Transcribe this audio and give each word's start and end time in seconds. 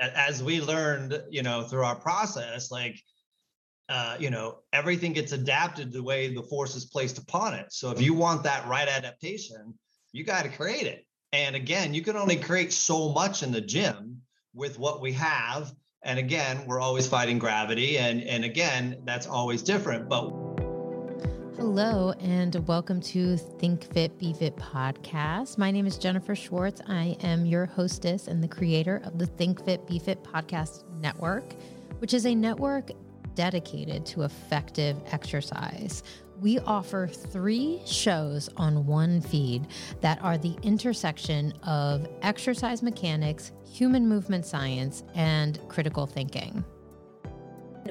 as 0.00 0.42
we 0.42 0.60
learned, 0.60 1.22
you 1.30 1.42
know, 1.42 1.62
through 1.62 1.84
our 1.84 1.96
process, 1.96 2.70
like, 2.70 3.00
uh, 3.88 4.16
you 4.18 4.30
know, 4.30 4.58
everything 4.72 5.12
gets 5.12 5.32
adapted 5.32 5.92
the 5.92 6.02
way 6.02 6.32
the 6.32 6.42
force 6.42 6.74
is 6.76 6.84
placed 6.84 7.18
upon 7.18 7.54
it. 7.54 7.72
So 7.72 7.90
if 7.90 8.00
you 8.00 8.14
want 8.14 8.44
that 8.44 8.66
right 8.66 8.88
adaptation, 8.88 9.74
you 10.12 10.24
got 10.24 10.44
to 10.44 10.48
create 10.48 10.86
it. 10.86 11.04
And 11.32 11.54
again, 11.54 11.94
you 11.94 12.02
can 12.02 12.16
only 12.16 12.36
create 12.36 12.72
so 12.72 13.10
much 13.10 13.42
in 13.42 13.52
the 13.52 13.60
gym 13.60 14.22
with 14.54 14.78
what 14.78 15.00
we 15.00 15.12
have. 15.12 15.72
And 16.02 16.18
again, 16.18 16.64
we're 16.66 16.80
always 16.80 17.06
fighting 17.06 17.38
gravity. 17.38 17.98
And, 17.98 18.22
and 18.22 18.44
again, 18.44 19.02
that's 19.04 19.26
always 19.26 19.62
different. 19.62 20.08
But 20.08 20.30
Hello, 21.56 22.12
and 22.20 22.66
welcome 22.66 23.00
to 23.00 23.36
Think 23.36 23.84
Fit, 23.92 24.16
Be 24.18 24.32
Fit 24.32 24.56
podcast. 24.56 25.58
My 25.58 25.70
name 25.70 25.86
is 25.86 25.98
Jennifer 25.98 26.34
Schwartz. 26.34 26.80
I 26.86 27.16
am 27.22 27.44
your 27.44 27.66
hostess 27.66 28.28
and 28.28 28.42
the 28.42 28.48
creator 28.48 29.02
of 29.04 29.18
the 29.18 29.26
Think 29.26 29.64
Fit, 29.64 29.86
Be 29.86 29.98
Fit 29.98 30.22
podcast 30.22 30.84
network, 31.00 31.54
which 31.98 32.14
is 32.14 32.24
a 32.24 32.34
network 32.34 32.90
dedicated 33.34 34.06
to 34.06 34.22
effective 34.22 34.96
exercise. 35.12 36.02
We 36.40 36.58
offer 36.60 37.06
three 37.06 37.82
shows 37.84 38.48
on 38.56 38.86
one 38.86 39.20
feed 39.20 39.66
that 40.00 40.22
are 40.22 40.38
the 40.38 40.56
intersection 40.62 41.52
of 41.64 42.08
exercise 42.22 42.82
mechanics, 42.82 43.52
human 43.70 44.08
movement 44.08 44.46
science, 44.46 45.02
and 45.14 45.60
critical 45.68 46.06
thinking. 46.06 46.64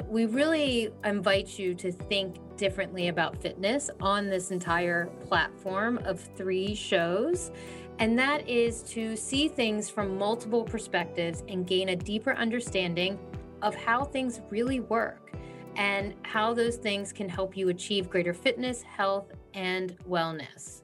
We 0.07 0.25
really 0.25 0.89
invite 1.03 1.59
you 1.59 1.73
to 1.75 1.91
think 1.91 2.37
differently 2.57 3.07
about 3.07 3.41
fitness 3.41 3.89
on 3.99 4.29
this 4.29 4.51
entire 4.51 5.07
platform 5.25 5.99
of 6.05 6.19
three 6.35 6.75
shows. 6.75 7.51
And 7.99 8.17
that 8.17 8.47
is 8.47 8.81
to 8.83 9.15
see 9.15 9.47
things 9.47 9.89
from 9.89 10.17
multiple 10.17 10.63
perspectives 10.63 11.43
and 11.47 11.67
gain 11.67 11.89
a 11.89 11.95
deeper 11.95 12.33
understanding 12.33 13.19
of 13.61 13.75
how 13.75 14.05
things 14.05 14.41
really 14.49 14.79
work 14.79 15.33
and 15.75 16.13
how 16.23 16.53
those 16.53 16.77
things 16.77 17.11
can 17.11 17.27
help 17.27 17.55
you 17.57 17.69
achieve 17.69 18.09
greater 18.09 18.33
fitness, 18.33 18.81
health, 18.81 19.31
and 19.53 19.97
wellness. 20.07 20.83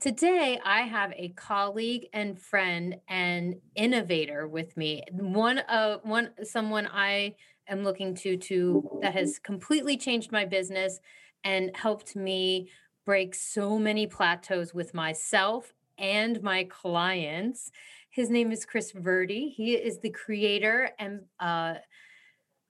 Today, 0.00 0.60
I 0.62 0.82
have 0.82 1.12
a 1.16 1.30
colleague 1.30 2.08
and 2.12 2.38
friend 2.38 2.96
and 3.08 3.54
innovator 3.74 4.46
with 4.46 4.76
me. 4.76 5.02
One 5.12 5.60
of 5.60 6.00
one 6.04 6.30
someone 6.42 6.86
I 6.86 7.36
am 7.68 7.84
looking 7.84 8.14
to 8.16 8.36
to 8.36 8.98
that 9.02 9.14
has 9.14 9.38
completely 9.38 9.96
changed 9.96 10.32
my 10.32 10.44
business 10.44 11.00
and 11.44 11.74
helped 11.76 12.16
me 12.16 12.70
break 13.04 13.34
so 13.34 13.78
many 13.78 14.06
plateaus 14.06 14.72
with 14.72 14.94
myself 14.94 15.74
and 15.98 16.42
my 16.42 16.64
clients. 16.64 17.70
His 18.10 18.30
name 18.30 18.52
is 18.52 18.64
Chris 18.64 18.92
Verde. 18.92 19.48
He 19.48 19.74
is 19.74 19.98
the 19.98 20.10
creator 20.10 20.90
and 20.98 21.20
uh, 21.38 21.74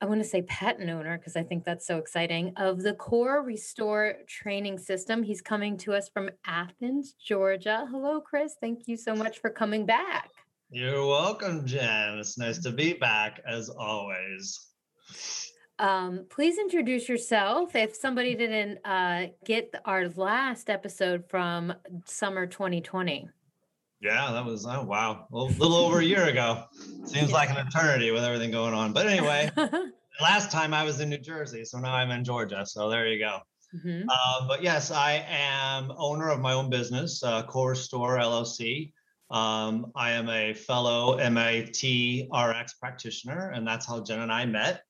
I 0.01 0.07
want 0.07 0.21
to 0.21 0.29
say 0.29 0.43
patent 0.43 0.91
owner 0.91 1.17
because 1.17 1.37
I 1.37 1.43
think 1.43 1.65
that's 1.65 1.87
so 1.87 1.97
exciting 1.97 2.53
of 2.57 2.83
the 2.83 2.93
Core 2.93 3.43
Restore 3.43 4.17
training 4.27 4.79
system. 4.79 5.23
He's 5.23 5.41
coming 5.41 5.79
to 5.79 5.95
us 5.95 6.11
from 6.11 6.29
Athens, 6.47 7.15
Georgia. 7.15 7.87
Hello, 7.91 8.21
Chris. 8.21 8.57
Thank 8.61 8.87
you 8.87 8.97
so 8.97 9.15
much 9.15 9.39
for 9.39 9.49
coming 9.49 9.87
back. 9.87 10.31
You're 10.69 11.07
welcome, 11.07 11.65
Jen. 11.65 12.19
It's 12.19 12.37
nice 12.37 12.59
to 12.65 12.73
be 12.73 12.95
back 12.95 13.41
as 13.47 13.71
always. 13.71 14.74
Um, 15.79 16.27
please 16.31 16.59
introduce 16.59 17.09
yourself. 17.09 17.75
If 17.75 17.97
somebody 17.97 18.35
didn't 18.35 18.79
uh, 18.85 19.27
get 19.45 19.75
our 19.85 20.09
last 20.09 20.71
episode 20.71 21.25
from 21.29 21.75
summer 22.05 22.47
2020. 22.47 23.29
Yeah, 24.01 24.33
that 24.33 24.45
was 24.45 24.67
oh 24.67 24.85
wow, 24.85 25.27
a 25.33 25.37
little, 25.37 25.57
little 25.57 25.77
over 25.79 26.01
a 26.01 26.05
year 26.05 26.25
ago. 26.29 26.65
Seems 27.05 27.31
yeah. 27.31 27.35
like 27.35 27.51
an 27.51 27.57
eternity 27.67 28.11
with 28.11 28.23
everything 28.23 28.51
going 28.51 28.75
on. 28.75 28.93
But 28.93 29.07
anyway, 29.07 29.51
last 30.21 30.53
time 30.53 30.75
I 30.75 30.85
was 30.85 31.01
in 31.01 31.09
New 31.09 31.19
Jersey, 31.19 31.65
so 31.65 31.79
now 31.79 31.95
I'm 31.95 32.11
in 32.11 32.23
Georgia. 32.23 32.65
So 32.67 32.89
there 32.89 33.09
you 33.09 33.19
go. 33.19 33.39
Mm-hmm. 33.75 34.09
Uh, 34.09 34.47
but 34.47 34.63
yes, 34.63 34.91
I 34.91 35.25
am 35.29 35.93
owner 35.97 36.29
of 36.29 36.41
my 36.41 36.53
own 36.53 36.71
business, 36.71 37.23
uh, 37.25 37.43
Core 37.45 37.75
Store 37.75 38.19
LLC. 38.19 38.93
Um, 39.31 39.91
I 39.97 40.13
am 40.13 40.29
a 40.29 40.55
fellow 40.55 41.17
MAT 41.17 41.83
RX 42.33 42.75
practitioner, 42.75 43.51
and 43.51 43.67
that's 43.67 43.87
how 43.87 44.01
Jen 44.01 44.21
and 44.21 44.31
I 44.31 44.45
met. 44.47 44.83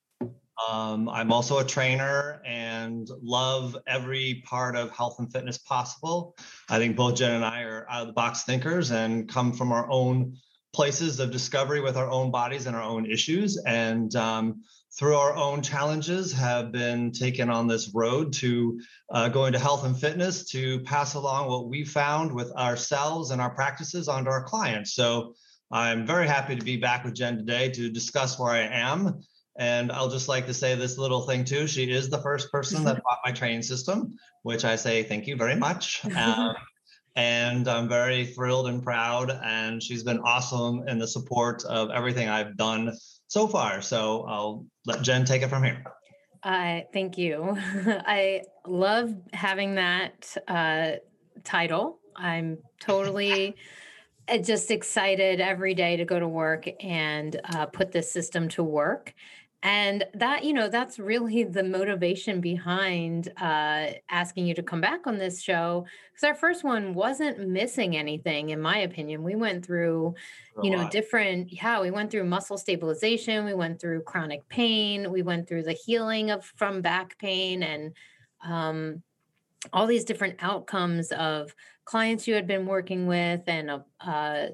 Um, 0.69 1.09
I'm 1.09 1.33
also 1.33 1.59
a 1.59 1.65
trainer 1.65 2.41
and 2.47 3.09
love 3.23 3.77
every 3.87 4.43
part 4.47 4.77
of 4.77 4.91
health 4.91 5.17
and 5.19 5.33
fitness 5.33 5.59
possible. 5.59 6.37
I 6.69 6.79
think 6.79 6.97
both 6.97 7.17
Jen 7.17 7.33
and 7.33 7.45
I 7.45 7.63
are 7.63 7.87
out 7.91 8.03
of 8.03 8.07
the 8.09 8.13
box 8.13 8.45
thinkers 8.45 8.91
and 8.91 9.29
come 9.29 9.53
from 9.53 9.73
our 9.73 9.91
own 9.91 10.37
places 10.73 11.21
of 11.21 11.31
discovery 11.31 11.81
with 11.81 11.97
our 11.97 12.11
own 12.11 12.31
bodies 12.31 12.67
and 12.67 12.77
our 12.77 12.83
own 12.83 13.07
issues. 13.07 13.57
And 13.65 14.15
um, 14.17 14.63
through 14.99 15.17
our 15.17 15.35
own 15.35 15.61
challenges, 15.63 16.33
have 16.33 16.71
been 16.71 17.11
taken 17.11 17.51
on 17.51 17.67
this 17.67 17.93
road 17.95 18.33
to 18.35 18.81
uh, 19.11 19.29
go 19.29 19.47
into 19.47 19.59
health 19.59 19.85
and 19.85 19.99
fitness 19.99 20.45
to 20.51 20.81
pass 20.81 21.15
along 21.15 21.49
what 21.49 21.69
we 21.69 21.85
found 21.85 22.33
with 22.33 22.53
ourselves 22.53 23.31
and 23.31 23.41
our 23.41 23.55
practices 23.55 24.09
onto 24.09 24.31
our 24.31 24.45
clients. 24.45 24.95
So 24.95 25.35
I'm 25.71 26.07
very 26.07 26.29
happy 26.29 26.55
to 26.55 26.65
be 26.65 26.77
back 26.77 27.05
with 27.05 27.15
Jen 27.15 27.37
today 27.37 27.71
to 27.71 27.91
discuss 27.91 28.39
where 28.39 28.53
I 28.53 28.69
am 28.69 29.21
and 29.57 29.93
I'll 29.93 30.09
just 30.09 30.29
like 30.29 30.47
to 30.47 30.55
say 30.55 30.75
this 30.75 30.99
little 30.99 31.23
thing 31.23 31.45
too. 31.45 31.67
She 31.67 31.91
is 31.91 32.09
the 32.09 32.19
first 32.19 32.51
person 32.51 32.85
that 32.85 33.03
bought 33.05 33.19
my 33.25 33.33
training 33.33 33.63
system, 33.63 34.17
which 34.43 34.65
I 34.65 34.77
say 34.77 35.03
thank 35.03 35.27
you 35.27 35.37
very 35.37 35.57
much. 35.57 36.03
Um, 36.17 36.55
and 37.17 37.69
I'm 37.69 37.89
very 37.89 38.27
thrilled 38.27 38.67
and 38.67 38.83
proud. 38.83 39.31
And 39.31 39.81
she's 39.81 40.03
been 40.03 40.19
awesome 40.21 40.89
in 40.89 40.99
the 40.99 41.07
support 41.07 41.65
of 41.65 41.91
everything 41.91 42.29
I've 42.29 42.57
done 42.57 42.93
so 43.29 43.47
far. 43.47 43.83
So 43.83 44.25
I'll 44.29 44.67
let 44.85 45.03
Jen 45.03 45.25
take 45.25 45.43
it 45.43 45.49
from 45.49 45.63
here. 45.63 45.85
Uh, 46.43 46.81
thank 46.93 47.17
you. 47.17 47.57
I 47.87 48.43
love 48.67 49.15
having 49.33 49.77
that 49.77 50.37
uh, 50.49 50.93
title. 51.45 52.01
I'm 52.17 52.59
totally 52.81 53.57
uh, 54.29 54.39
just 54.39 54.71
excited 54.71 55.41
every 55.41 55.75
day 55.75 55.97
to 55.97 56.05
go 56.05 56.19
to 56.19 56.29
work 56.29 56.69
and 56.81 57.41
uh, 57.55 57.67
put 57.67 57.93
this 57.93 58.13
system 58.13 58.49
to 58.51 58.63
work 58.63 59.15
and 59.65 60.05
that 60.13 60.45
you 60.45 60.53
know 60.53 60.69
that's 60.69 60.99
really 60.99 61.43
the 61.43 61.65
motivation 61.65 62.41
behind 62.41 63.33
uh, 63.39 63.87
asking 64.11 64.47
you 64.47 64.55
to 64.55 64.63
come 64.63 64.81
back 64.81 65.07
on 65.07 65.17
this 65.17 65.43
show 65.43 65.87
because 66.13 66.25
our 66.25 66.35
first 66.35 66.65
one 66.65 66.93
wasn't 66.93 67.49
missing 67.49 67.97
anything 67.97 68.51
in 68.51 68.61
my 68.61 68.79
opinion. 68.79 69.23
We 69.25 69.35
went 69.35 69.65
through 69.65 70.15
you 70.63 70.71
know 70.71 70.89
different 70.91 71.51
yeah 71.51 71.81
we 71.81 71.91
went 71.91 72.11
through 72.11 72.25
muscle 72.25 72.57
stabilization 72.59 73.45
we 73.45 73.55
went 73.55 73.81
through 73.81 74.03
chronic 74.03 74.49
pain 74.49 75.11
we 75.11 75.23
went 75.23 75.49
through 75.49 75.65
the 75.65 75.73
healing 75.73 76.31
of 76.31 76.45
from 76.45 76.81
back 76.81 77.19
pain 77.19 77.65
and 77.65 77.93
um, 78.45 79.03
all 79.73 79.87
these 79.87 80.05
different 80.05 80.37
outcomes 80.41 81.11
of 81.13 81.55
clients 81.85 82.29
you 82.29 82.35
had 82.35 82.47
been 82.47 82.67
working 82.67 83.07
with 83.07 83.41
and 83.49 83.71
uh, 84.01 84.47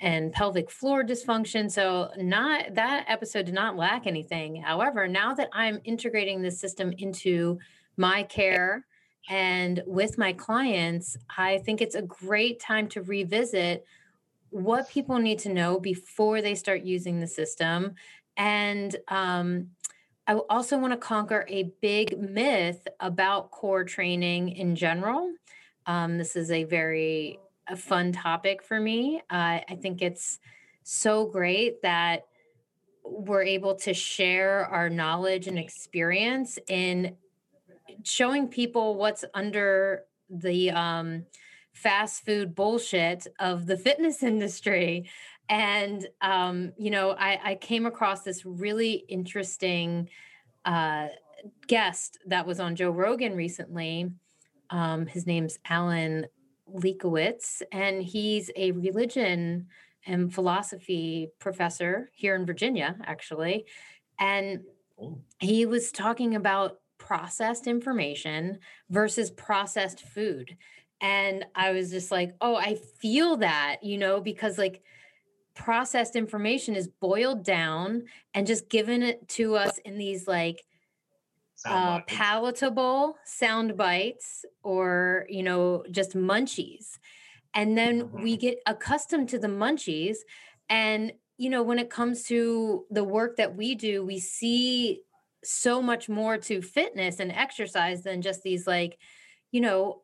and 0.00 0.32
pelvic 0.32 0.70
floor 0.70 1.02
dysfunction. 1.04 1.70
So 1.70 2.10
not 2.18 2.74
that 2.74 3.06
episode 3.08 3.46
did 3.46 3.54
not 3.54 3.76
lack 3.76 4.06
anything. 4.06 4.56
However, 4.56 5.08
now 5.08 5.34
that 5.34 5.48
I'm 5.52 5.80
integrating 5.84 6.42
this 6.42 6.60
system 6.60 6.92
into 6.98 7.58
my 7.96 8.22
care 8.24 8.84
and 9.28 9.82
with 9.86 10.18
my 10.18 10.32
clients, 10.32 11.16
I 11.36 11.58
think 11.58 11.80
it's 11.80 11.94
a 11.94 12.02
great 12.02 12.60
time 12.60 12.88
to 12.88 13.02
revisit 13.02 13.84
what 14.50 14.88
people 14.88 15.18
need 15.18 15.38
to 15.40 15.52
know 15.52 15.80
before 15.80 16.40
they 16.40 16.54
start 16.54 16.82
using 16.82 17.20
the 17.20 17.26
system. 17.26 17.94
And 18.36 18.94
um, 19.08 19.70
I 20.26 20.34
also 20.34 20.78
want 20.78 20.92
to 20.92 20.98
conquer 20.98 21.44
a 21.48 21.72
big 21.80 22.18
myth 22.18 22.86
about 23.00 23.50
core 23.50 23.84
training 23.84 24.50
in 24.50 24.76
general. 24.76 25.32
Um, 25.86 26.18
this 26.18 26.36
is 26.36 26.50
a 26.50 26.64
very 26.64 27.38
a 27.68 27.76
fun 27.76 28.12
topic 28.12 28.62
for 28.62 28.80
me. 28.80 29.22
Uh, 29.30 29.60
I 29.68 29.78
think 29.80 30.02
it's 30.02 30.38
so 30.82 31.26
great 31.26 31.82
that 31.82 32.26
we're 33.04 33.42
able 33.42 33.74
to 33.74 33.94
share 33.94 34.66
our 34.66 34.88
knowledge 34.88 35.46
and 35.46 35.58
experience 35.58 36.58
in 36.68 37.16
showing 38.02 38.48
people 38.48 38.96
what's 38.96 39.24
under 39.34 40.04
the 40.28 40.70
um, 40.70 41.24
fast 41.72 42.24
food 42.24 42.54
bullshit 42.54 43.26
of 43.38 43.66
the 43.66 43.76
fitness 43.76 44.22
industry. 44.22 45.08
And, 45.48 46.06
um, 46.20 46.72
you 46.76 46.90
know, 46.90 47.10
I, 47.10 47.38
I, 47.44 47.54
came 47.54 47.86
across 47.86 48.22
this 48.22 48.44
really 48.44 49.04
interesting 49.08 50.08
uh, 50.64 51.08
guest 51.68 52.18
that 52.26 52.46
was 52.46 52.58
on 52.58 52.74
Joe 52.74 52.90
Rogan 52.90 53.36
recently. 53.36 54.10
Um, 54.70 55.06
his 55.06 55.24
name's 55.24 55.60
Alan 55.68 56.26
Levinovitz, 56.72 57.62
and 57.72 58.02
he's 58.02 58.50
a 58.56 58.72
religion 58.72 59.68
and 60.06 60.32
philosophy 60.32 61.30
professor 61.38 62.10
here 62.12 62.34
in 62.34 62.46
Virginia, 62.46 62.96
actually. 63.04 63.66
And 64.18 64.60
oh. 65.00 65.18
he 65.40 65.66
was 65.66 65.90
talking 65.90 66.34
about 66.34 66.78
processed 66.98 67.66
information 67.66 68.58
versus 68.90 69.30
processed 69.30 70.00
food. 70.00 70.56
And 71.00 71.44
I 71.54 71.72
was 71.72 71.90
just 71.90 72.10
like, 72.10 72.34
oh, 72.40 72.56
I 72.56 72.76
feel 73.00 73.36
that, 73.38 73.78
you 73.82 73.98
know, 73.98 74.20
because 74.20 74.56
like 74.56 74.82
processed 75.54 76.16
information 76.16 76.74
is 76.74 76.88
boiled 76.88 77.44
down 77.44 78.04
and 78.34 78.46
just 78.46 78.68
given 78.68 79.02
it 79.02 79.28
to 79.28 79.56
us 79.56 79.78
in 79.78 79.98
these 79.98 80.26
like 80.26 80.62
uh, 81.64 82.00
palatable 82.06 83.16
sound 83.24 83.76
bites 83.76 84.44
or 84.62 85.26
you 85.28 85.42
know 85.42 85.82
just 85.90 86.14
munchies 86.14 86.98
and 87.54 87.76
then 87.76 88.10
we 88.12 88.32
mm-hmm. 88.32 88.40
get 88.40 88.58
accustomed 88.66 89.28
to 89.28 89.38
the 89.38 89.48
munchies 89.48 90.18
and 90.68 91.12
you 91.38 91.48
know 91.48 91.62
when 91.62 91.78
it 91.78 91.90
comes 91.90 92.24
to 92.24 92.84
the 92.90 93.04
work 93.04 93.36
that 93.36 93.56
we 93.56 93.74
do 93.74 94.04
we 94.04 94.18
see 94.18 95.00
so 95.42 95.80
much 95.80 96.08
more 96.08 96.36
to 96.36 96.60
fitness 96.60 97.20
and 97.20 97.32
exercise 97.32 98.02
than 98.02 98.20
just 98.20 98.42
these 98.42 98.66
like 98.66 98.98
you 99.50 99.60
know 99.60 100.02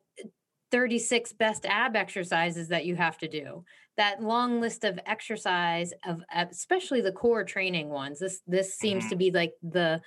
36 0.71 1.33
best 1.33 1.65
ab 1.67 1.95
exercises 1.95 2.69
that 2.69 2.85
you 2.85 2.95
have 2.95 3.17
to 3.17 3.27
do 3.27 3.63
that 3.95 4.23
long 4.23 4.59
list 4.59 4.83
of 4.83 4.99
exercise 5.05 5.93
of 6.05 6.23
especially 6.49 7.01
the 7.01 7.11
core 7.11 7.43
training 7.43 7.89
ones 7.89 8.19
this 8.19 8.41
this 8.47 8.75
seems 8.75 9.03
to 9.03 9.11
mm-hmm. 9.11 9.19
be 9.19 9.31
like 9.31 9.53
the 9.61 10.01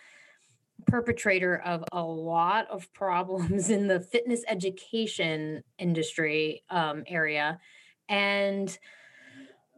perpetrator 0.86 1.56
of 1.56 1.84
a 1.92 2.02
lot 2.02 2.68
of 2.70 2.92
problems 2.92 3.70
in 3.76 3.86
the 3.86 4.00
fitness 4.00 4.42
education 4.48 5.62
industry 5.78 6.62
um, 6.70 7.04
area. 7.06 7.58
And 8.08 8.76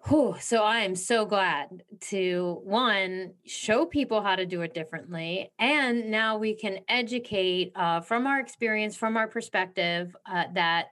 whew, 0.06 0.36
so 0.38 0.62
i 0.62 0.78
am 0.78 0.94
so 0.94 1.26
glad 1.26 1.82
to 2.00 2.60
one 2.62 3.34
show 3.44 3.84
people 3.84 4.22
how 4.22 4.36
to 4.36 4.46
do 4.46 4.62
it 4.62 4.72
differently 4.72 5.50
and 5.58 6.08
now 6.08 6.38
we 6.38 6.54
can 6.54 6.78
educate 6.88 7.72
uh, 7.74 8.00
from 8.00 8.24
our 8.24 8.38
experience 8.38 8.96
from 8.96 9.16
our 9.16 9.26
perspective 9.26 10.14
uh, 10.30 10.44
that 10.54 10.86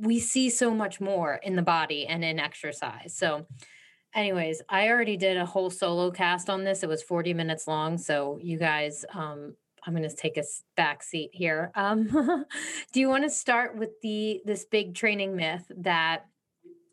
we 0.00 0.18
see 0.18 0.50
so 0.50 0.72
much 0.72 1.00
more 1.00 1.36
in 1.42 1.56
the 1.56 1.62
body 1.62 2.06
and 2.06 2.24
in 2.24 2.38
exercise. 2.38 3.14
So 3.16 3.46
anyways, 4.14 4.62
I 4.68 4.88
already 4.88 5.16
did 5.16 5.36
a 5.36 5.46
whole 5.46 5.70
solo 5.70 6.10
cast 6.10 6.48
on 6.48 6.64
this. 6.64 6.82
It 6.82 6.88
was 6.88 7.02
40 7.02 7.34
minutes 7.34 7.66
long. 7.66 7.98
So 7.98 8.38
you 8.40 8.58
guys, 8.58 9.04
um, 9.12 9.54
I'm 9.86 9.94
going 9.94 10.08
to 10.08 10.14
take 10.14 10.36
a 10.36 10.44
back 10.76 11.02
seat 11.02 11.30
here. 11.32 11.70
Um, 11.74 12.08
do 12.92 13.00
you 13.00 13.08
want 13.08 13.24
to 13.24 13.30
start 13.30 13.76
with 13.76 14.00
the 14.02 14.40
this 14.44 14.64
big 14.64 14.94
training 14.94 15.36
myth 15.36 15.70
that 15.76 16.26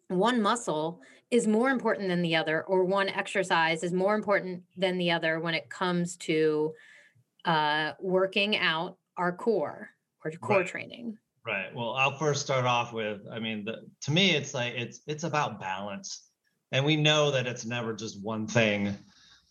one 0.07 0.41
muscle 0.41 1.01
is 1.29 1.47
more 1.47 1.69
important 1.69 2.09
than 2.09 2.21
the 2.21 2.35
other, 2.35 2.63
or 2.63 2.83
one 2.83 3.07
exercise 3.07 3.83
is 3.83 3.93
more 3.93 4.15
important 4.15 4.63
than 4.75 4.97
the 4.97 5.11
other 5.11 5.39
when 5.39 5.53
it 5.53 5.69
comes 5.69 6.17
to 6.17 6.73
uh, 7.45 7.93
working 8.01 8.57
out 8.57 8.97
our 9.15 9.31
core 9.31 9.89
or 10.25 10.31
core 10.31 10.57
right. 10.57 10.67
training? 10.67 11.17
Right. 11.45 11.73
Well, 11.73 11.93
I'll 11.93 12.17
first 12.17 12.41
start 12.41 12.65
off 12.65 12.91
with. 12.91 13.21
I 13.31 13.39
mean, 13.39 13.63
the, 13.63 13.87
to 14.01 14.11
me, 14.11 14.31
it's 14.31 14.53
like 14.53 14.73
it's 14.75 14.99
it's 15.07 15.23
about 15.23 15.61
balance 15.61 16.30
and 16.71 16.85
we 16.85 16.95
know 16.95 17.31
that 17.31 17.47
it's 17.47 17.65
never 17.65 17.93
just 17.93 18.21
one 18.21 18.47
thing. 18.47 18.97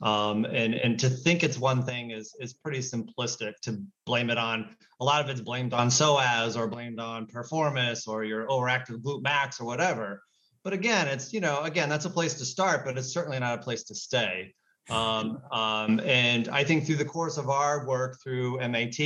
Um, 0.03 0.47
and 0.47 0.75
and 0.75 0.99
to 1.01 1.11
think 1.11 1.43
it's 1.43 1.59
one 1.59 1.83
thing 1.83 2.11
is 2.11 2.35
is 2.41 2.55
pretty 2.55 2.79
simplistic 2.79 3.53
to 3.63 3.83
blame 4.07 4.31
it 4.31 4.39
on. 4.39 4.75
A 5.01 5.05
lot 5.05 5.23
of 5.23 5.29
it's 5.29 5.43
blamed 5.43 5.75
on 5.75 5.89
psoas 5.89 6.57
or 6.57 6.69
blamed 6.69 6.99
on 6.99 7.27
piriformis 7.27 8.09
or 8.09 8.25
your 8.25 8.47
overactive 8.47 9.03
glute 9.03 9.23
max 9.23 9.61
or 9.61 9.67
whatever. 9.67 10.23
But 10.65 10.73
again 10.73 11.07
it's 11.07 11.33
you 11.35 11.41
know 11.41 11.61
again 11.63 11.91
that's 11.91 12.07
a 12.07 12.11
place 12.11 12.35
to 12.35 12.47
start 12.47 12.85
but 12.85 12.97
it's 12.97 13.13
certainly 13.13 13.39
not 13.39 13.59
a 13.59 13.63
place 13.63 13.85
to 13.85 13.95
stay. 13.95 14.55
Um, 14.89 15.41
um, 15.53 16.01
and 16.01 16.49
i 16.49 16.65
think 16.65 16.85
through 16.85 16.97
the 16.97 17.05
course 17.05 17.37
of 17.37 17.49
our 17.49 17.87
work 17.87 18.19
through 18.21 18.59
MAT 18.59 18.99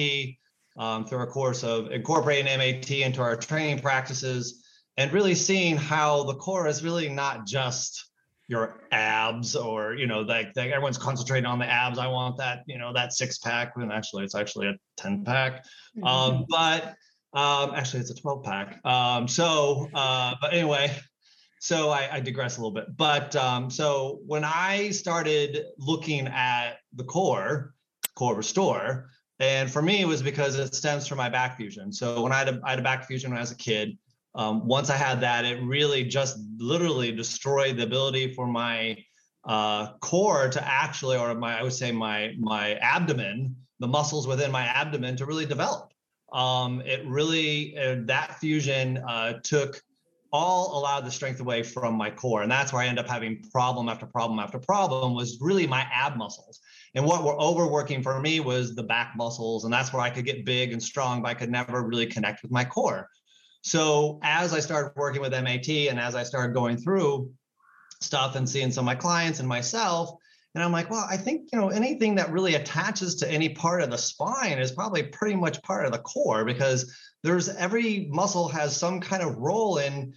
um, 0.79 1.05
through 1.05 1.21
a 1.21 1.27
course 1.27 1.63
of 1.63 1.91
incorporating 1.91 2.47
MAT 2.47 2.91
into 2.91 3.21
our 3.21 3.37
training 3.37 3.81
practices 3.81 4.64
and 4.97 5.13
really 5.13 5.35
seeing 5.35 5.77
how 5.77 6.25
the 6.25 6.35
core 6.35 6.67
is 6.69 6.85
really 6.85 7.09
not 7.09 7.47
just 7.47 8.11
your 8.47 8.83
abs 8.93 9.57
or 9.57 9.95
you 9.95 10.07
know 10.07 10.21
like, 10.21 10.49
like 10.55 10.71
everyone's 10.71 10.99
concentrating 10.99 11.47
on 11.47 11.59
the 11.59 11.67
abs. 11.67 11.99
I 11.99 12.07
want 12.07 12.37
that 12.39 12.63
you 12.67 12.79
know 12.79 12.93
that 12.93 13.13
six 13.13 13.39
pack 13.39 13.73
and 13.77 13.93
actually 13.93 14.25
it's 14.25 14.35
actually 14.35 14.69
a 14.69 14.75
10 14.99 15.25
pack. 15.25 15.65
Um, 15.97 16.03
mm-hmm. 16.03 16.07
um, 16.07 16.47
but 16.49 16.85
um, 17.39 17.75
actually 17.75 18.01
it's 18.01 18.11
a 18.11 18.15
12 18.15 18.45
pack. 18.45 18.85
Um, 18.85 19.27
so 19.27 19.89
uh, 19.95 20.35
but 20.41 20.53
anyway 20.53 20.95
so 21.65 21.89
I, 21.89 22.17
I, 22.17 22.21
digress 22.21 22.59
a 22.59 22.61
little 22.61 22.75
bit. 22.75 22.95
But 22.95 23.35
um, 23.37 23.71
so 23.71 24.21
when 24.27 24.45
i 24.45 24.91
started 24.91 25.65
looking 25.79 26.27
at 26.29 26.75
the 26.95 27.05
core 27.05 27.75
core 28.15 28.37
restore 28.37 29.09
and 29.41 29.71
for 29.71 29.81
me 29.81 30.03
it 30.03 30.07
was 30.07 30.23
because 30.23 30.59
it 30.59 30.75
stems 30.75 31.07
from 31.07 31.17
my 31.17 31.31
back 31.31 31.57
fusion. 31.57 31.91
So 31.91 32.23
when 32.23 32.33
i 32.33 32.39
had 32.39 32.49
a, 32.49 32.61
I 32.65 32.71
had 32.71 32.79
a 32.79 32.83
back 32.83 33.07
fusion 33.07 33.31
when 33.31 33.39
i 33.39 33.41
was 33.41 33.51
a 33.51 33.57
kid 33.57 33.97
um, 34.35 34.67
once 34.67 34.91
I 34.91 34.97
had 34.97 35.21
that, 35.21 35.45
it 35.45 35.63
really 35.63 36.05
just 36.05 36.39
literally 36.59 37.13
destroyed 37.13 37.77
the 37.77 37.85
ability 37.85 38.35
for 38.35 38.47
my 38.47 39.05
uh, 39.45 39.93
core 39.99 40.49
to 40.49 40.67
actually, 40.67 41.17
or 41.17 41.35
my, 41.35 41.59
I 41.59 41.63
would 41.63 41.73
say 41.73 41.93
my 41.93 42.35
my 42.39 42.75
abdomen, 42.77 43.55
the 43.79 43.87
muscles 43.87 44.27
within 44.27 44.51
my 44.51 44.65
abdomen 44.65 45.17
to 45.17 45.27
really 45.27 45.47
develop. 45.47 45.93
Um, 46.33 46.81
it 46.85 47.07
really 47.07 47.79
uh, 47.79 47.97
that 48.07 48.41
fusion 48.41 48.99
uh, 49.07 49.35
took 49.45 49.81
all 50.33 50.77
allowed 50.77 51.05
the 51.05 51.11
strength 51.13 51.39
away 51.39 51.63
from 51.63 51.95
my 51.95 52.11
core, 52.11 52.43
and 52.43 52.51
that's 52.51 52.73
where 52.73 52.83
I 52.83 52.87
end 52.87 52.99
up 52.99 53.07
having 53.07 53.41
problem 53.53 53.89
after 53.89 54.07
problem 54.07 54.41
after 54.41 54.59
problem. 54.59 55.15
Was 55.15 55.39
really 55.41 55.67
my 55.69 55.87
ab 55.93 56.17
muscles, 56.17 56.59
and 56.97 57.05
what 57.05 57.23
were 57.23 57.41
overworking 57.41 58.03
for 58.03 58.19
me 58.19 58.41
was 58.41 58.75
the 58.75 58.83
back 58.83 59.13
muscles, 59.15 59.63
and 59.63 59.73
that's 59.73 59.93
where 59.93 60.03
I 60.03 60.11
could 60.11 60.25
get 60.25 60.45
big 60.45 60.73
and 60.73 60.83
strong, 60.83 61.23
but 61.23 61.29
I 61.29 61.35
could 61.35 61.51
never 61.51 61.83
really 61.83 62.07
connect 62.07 62.43
with 62.43 62.51
my 62.51 62.65
core. 62.65 63.09
So 63.65 64.19
as 64.23 64.53
I 64.53 64.61
started 64.61 64.93
working 64.95 65.23
with 65.23 65.33
MAT 65.33 65.69
and 65.69 65.99
as 65.99 66.15
I 66.15 66.23
started 66.23 66.53
going 66.53 66.77
through 66.77 67.33
stuff 68.01 68.37
and 68.37 68.49
seeing 68.49 68.71
some 68.71 68.83
of 68.83 68.87
my 68.87 68.95
clients 68.95 69.41
and 69.41 69.49
myself, 69.49 70.11
and 70.55 70.63
I'm 70.63 70.71
like, 70.71 70.91
well, 70.91 71.07
I 71.11 71.17
think, 71.17 71.49
you 71.53 71.59
know, 71.59 71.71
anything 71.71 72.15
that 72.17 72.31
really 72.31 72.55
attaches 72.55 73.17
to 73.17 73.31
any 73.31 73.49
part 73.49 73.83
of 73.83 73.91
the 73.91 73.97
spine 73.97 74.59
is 74.59 74.71
probably 74.71 75.03
pretty 75.03 75.35
much 75.35 75.63
part 75.63 75.87
of 75.87 75.93
the 75.93 75.99
core 75.99 76.45
because 76.45 76.95
there's 77.23 77.49
every 77.49 78.07
muscle 78.11 78.49
has 78.49 78.77
some 78.77 79.01
kind 79.01 79.23
of 79.23 79.39
role 79.39 79.79
in 79.79 80.13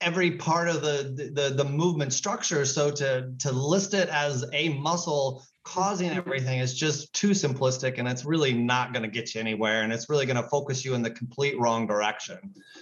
every 0.00 0.32
part 0.32 0.68
of 0.68 0.82
the 0.82 1.32
the, 1.34 1.50
the 1.50 1.64
movement 1.64 2.12
structure. 2.12 2.64
So 2.64 2.90
to 2.90 3.32
to 3.38 3.52
list 3.52 3.94
it 3.94 4.08
as 4.08 4.44
a 4.52 4.70
muscle 4.70 5.46
causing 5.62 6.10
everything 6.10 6.58
is 6.58 6.74
just 6.74 7.12
too 7.12 7.30
simplistic 7.30 7.98
and 7.98 8.08
it's 8.08 8.24
really 8.24 8.52
not 8.52 8.92
going 8.92 9.02
to 9.02 9.08
get 9.08 9.34
you 9.34 9.40
anywhere 9.40 9.82
and 9.82 9.92
it's 9.92 10.08
really 10.08 10.24
going 10.24 10.42
to 10.42 10.48
focus 10.48 10.84
you 10.84 10.94
in 10.94 11.02
the 11.02 11.10
complete 11.10 11.58
wrong 11.60 11.86
direction. 11.86 12.38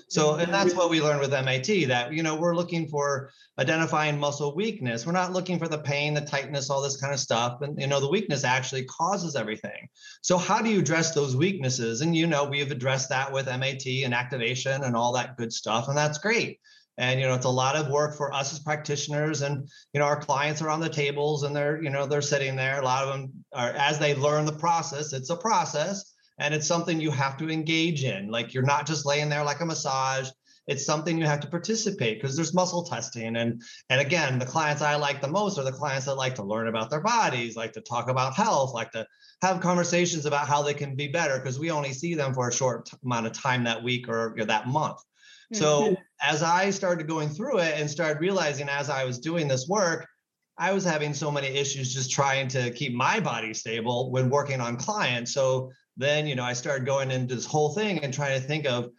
So 0.08 0.36
and 0.36 0.52
that's 0.52 0.74
what 0.74 0.88
we 0.88 1.00
learned 1.00 1.20
with 1.20 1.30
MAT 1.30 1.66
that 1.88 2.12
you 2.12 2.22
know 2.22 2.36
we're 2.36 2.54
looking 2.54 2.86
for 2.86 3.30
identifying 3.58 4.18
muscle 4.18 4.54
weakness. 4.54 5.04
We're 5.04 5.12
not 5.12 5.32
looking 5.32 5.58
for 5.58 5.66
the 5.66 5.78
pain 5.78 6.14
the 6.14 6.20
tightness 6.20 6.70
all 6.70 6.80
this 6.80 6.96
kind 6.96 7.12
of 7.12 7.18
stuff. 7.18 7.62
And 7.62 7.80
you 7.80 7.88
know 7.88 8.00
the 8.00 8.10
weakness 8.10 8.44
actually 8.44 8.84
causes 8.84 9.34
everything. 9.34 9.88
So 10.22 10.38
how 10.38 10.62
do 10.62 10.70
you 10.70 10.78
address 10.78 11.14
those 11.14 11.36
weaknesses? 11.36 12.00
And 12.00 12.16
you 12.16 12.26
know 12.26 12.44
we've 12.44 12.70
addressed 12.70 13.08
that 13.08 13.32
with 13.32 13.46
MAT 13.46 13.86
and 14.04 14.14
activation 14.14 14.84
and 14.84 14.94
all 14.94 15.12
that 15.14 15.36
good 15.36 15.52
stuff 15.52 15.88
and 15.88 15.96
that's 15.96 16.18
great 16.18 16.60
and 16.98 17.20
you 17.20 17.26
know 17.26 17.34
it's 17.34 17.46
a 17.46 17.48
lot 17.50 17.76
of 17.76 17.88
work 17.88 18.16
for 18.16 18.34
us 18.34 18.52
as 18.52 18.58
practitioners 18.58 19.42
and 19.42 19.68
you 19.94 20.00
know 20.00 20.06
our 20.06 20.20
clients 20.20 20.60
are 20.60 20.68
on 20.68 20.80
the 20.80 20.88
tables 20.88 21.44
and 21.44 21.54
they're 21.54 21.82
you 21.82 21.90
know 21.90 22.06
they're 22.06 22.20
sitting 22.20 22.56
there. 22.56 22.80
A 22.80 22.84
lot 22.84 23.04
of 23.04 23.10
them 23.10 23.32
are 23.54 23.70
as 23.70 23.98
they 23.98 24.14
learn 24.14 24.44
the 24.44 24.52
process 24.52 25.12
it's 25.12 25.30
a 25.30 25.36
process 25.36 26.12
and 26.38 26.52
it's 26.52 26.66
something 26.66 27.00
you 27.00 27.10
have 27.10 27.36
to 27.38 27.50
engage 27.50 28.04
in. 28.04 28.30
Like 28.30 28.52
you're 28.52 28.62
not 28.62 28.86
just 28.86 29.06
laying 29.06 29.28
there 29.28 29.44
like 29.44 29.60
a 29.60 29.66
massage. 29.66 30.28
It's 30.66 30.84
something 30.84 31.16
you 31.16 31.24
have 31.24 31.40
to 31.40 31.48
participate 31.48 32.20
because 32.20 32.36
there's 32.36 32.52
muscle 32.52 32.82
testing 32.82 33.36
and 33.36 33.62
and 33.88 34.00
again 34.02 34.38
the 34.38 34.44
clients 34.44 34.82
i 34.82 34.96
like 34.96 35.22
the 35.22 35.28
most 35.28 35.56
are 35.56 35.64
the 35.64 35.72
clients 35.72 36.04
that 36.04 36.16
like 36.16 36.34
to 36.34 36.42
learn 36.42 36.68
about 36.68 36.90
their 36.90 37.00
bodies 37.00 37.56
like 37.56 37.72
to 37.72 37.80
talk 37.80 38.10
about 38.10 38.34
health 38.34 38.74
like 38.74 38.90
to 38.90 39.06
have 39.40 39.60
conversations 39.60 40.26
about 40.26 40.46
how 40.46 40.60
they 40.60 40.74
can 40.74 40.94
be 40.94 41.08
better 41.08 41.38
because 41.38 41.58
we 41.58 41.70
only 41.70 41.94
see 41.94 42.12
them 42.12 42.34
for 42.34 42.48
a 42.48 42.52
short 42.52 42.90
amount 43.02 43.26
of 43.26 43.32
time 43.32 43.64
that 43.64 43.82
week 43.82 44.10
or, 44.10 44.34
or 44.38 44.44
that 44.44 44.68
month 44.68 44.98
so 45.52 45.96
as 46.22 46.42
I 46.42 46.70
started 46.70 47.06
going 47.06 47.28
through 47.28 47.58
it 47.58 47.74
and 47.76 47.90
started 47.90 48.20
realizing 48.20 48.68
as 48.68 48.90
I 48.90 49.04
was 49.04 49.18
doing 49.18 49.48
this 49.48 49.68
work, 49.68 50.06
I 50.58 50.72
was 50.72 50.84
having 50.84 51.14
so 51.14 51.30
many 51.30 51.46
issues 51.46 51.94
just 51.94 52.10
trying 52.10 52.48
to 52.48 52.70
keep 52.72 52.92
my 52.92 53.20
body 53.20 53.54
stable 53.54 54.10
when 54.10 54.28
working 54.28 54.60
on 54.60 54.76
clients. 54.76 55.32
So 55.32 55.70
then, 55.96 56.26
you 56.26 56.34
know, 56.34 56.42
I 56.42 56.52
started 56.52 56.84
going 56.84 57.10
into 57.10 57.34
this 57.34 57.46
whole 57.46 57.74
thing 57.74 58.00
and 58.00 58.12
trying 58.12 58.40
to 58.40 58.46
think 58.46 58.66
of, 58.66 58.90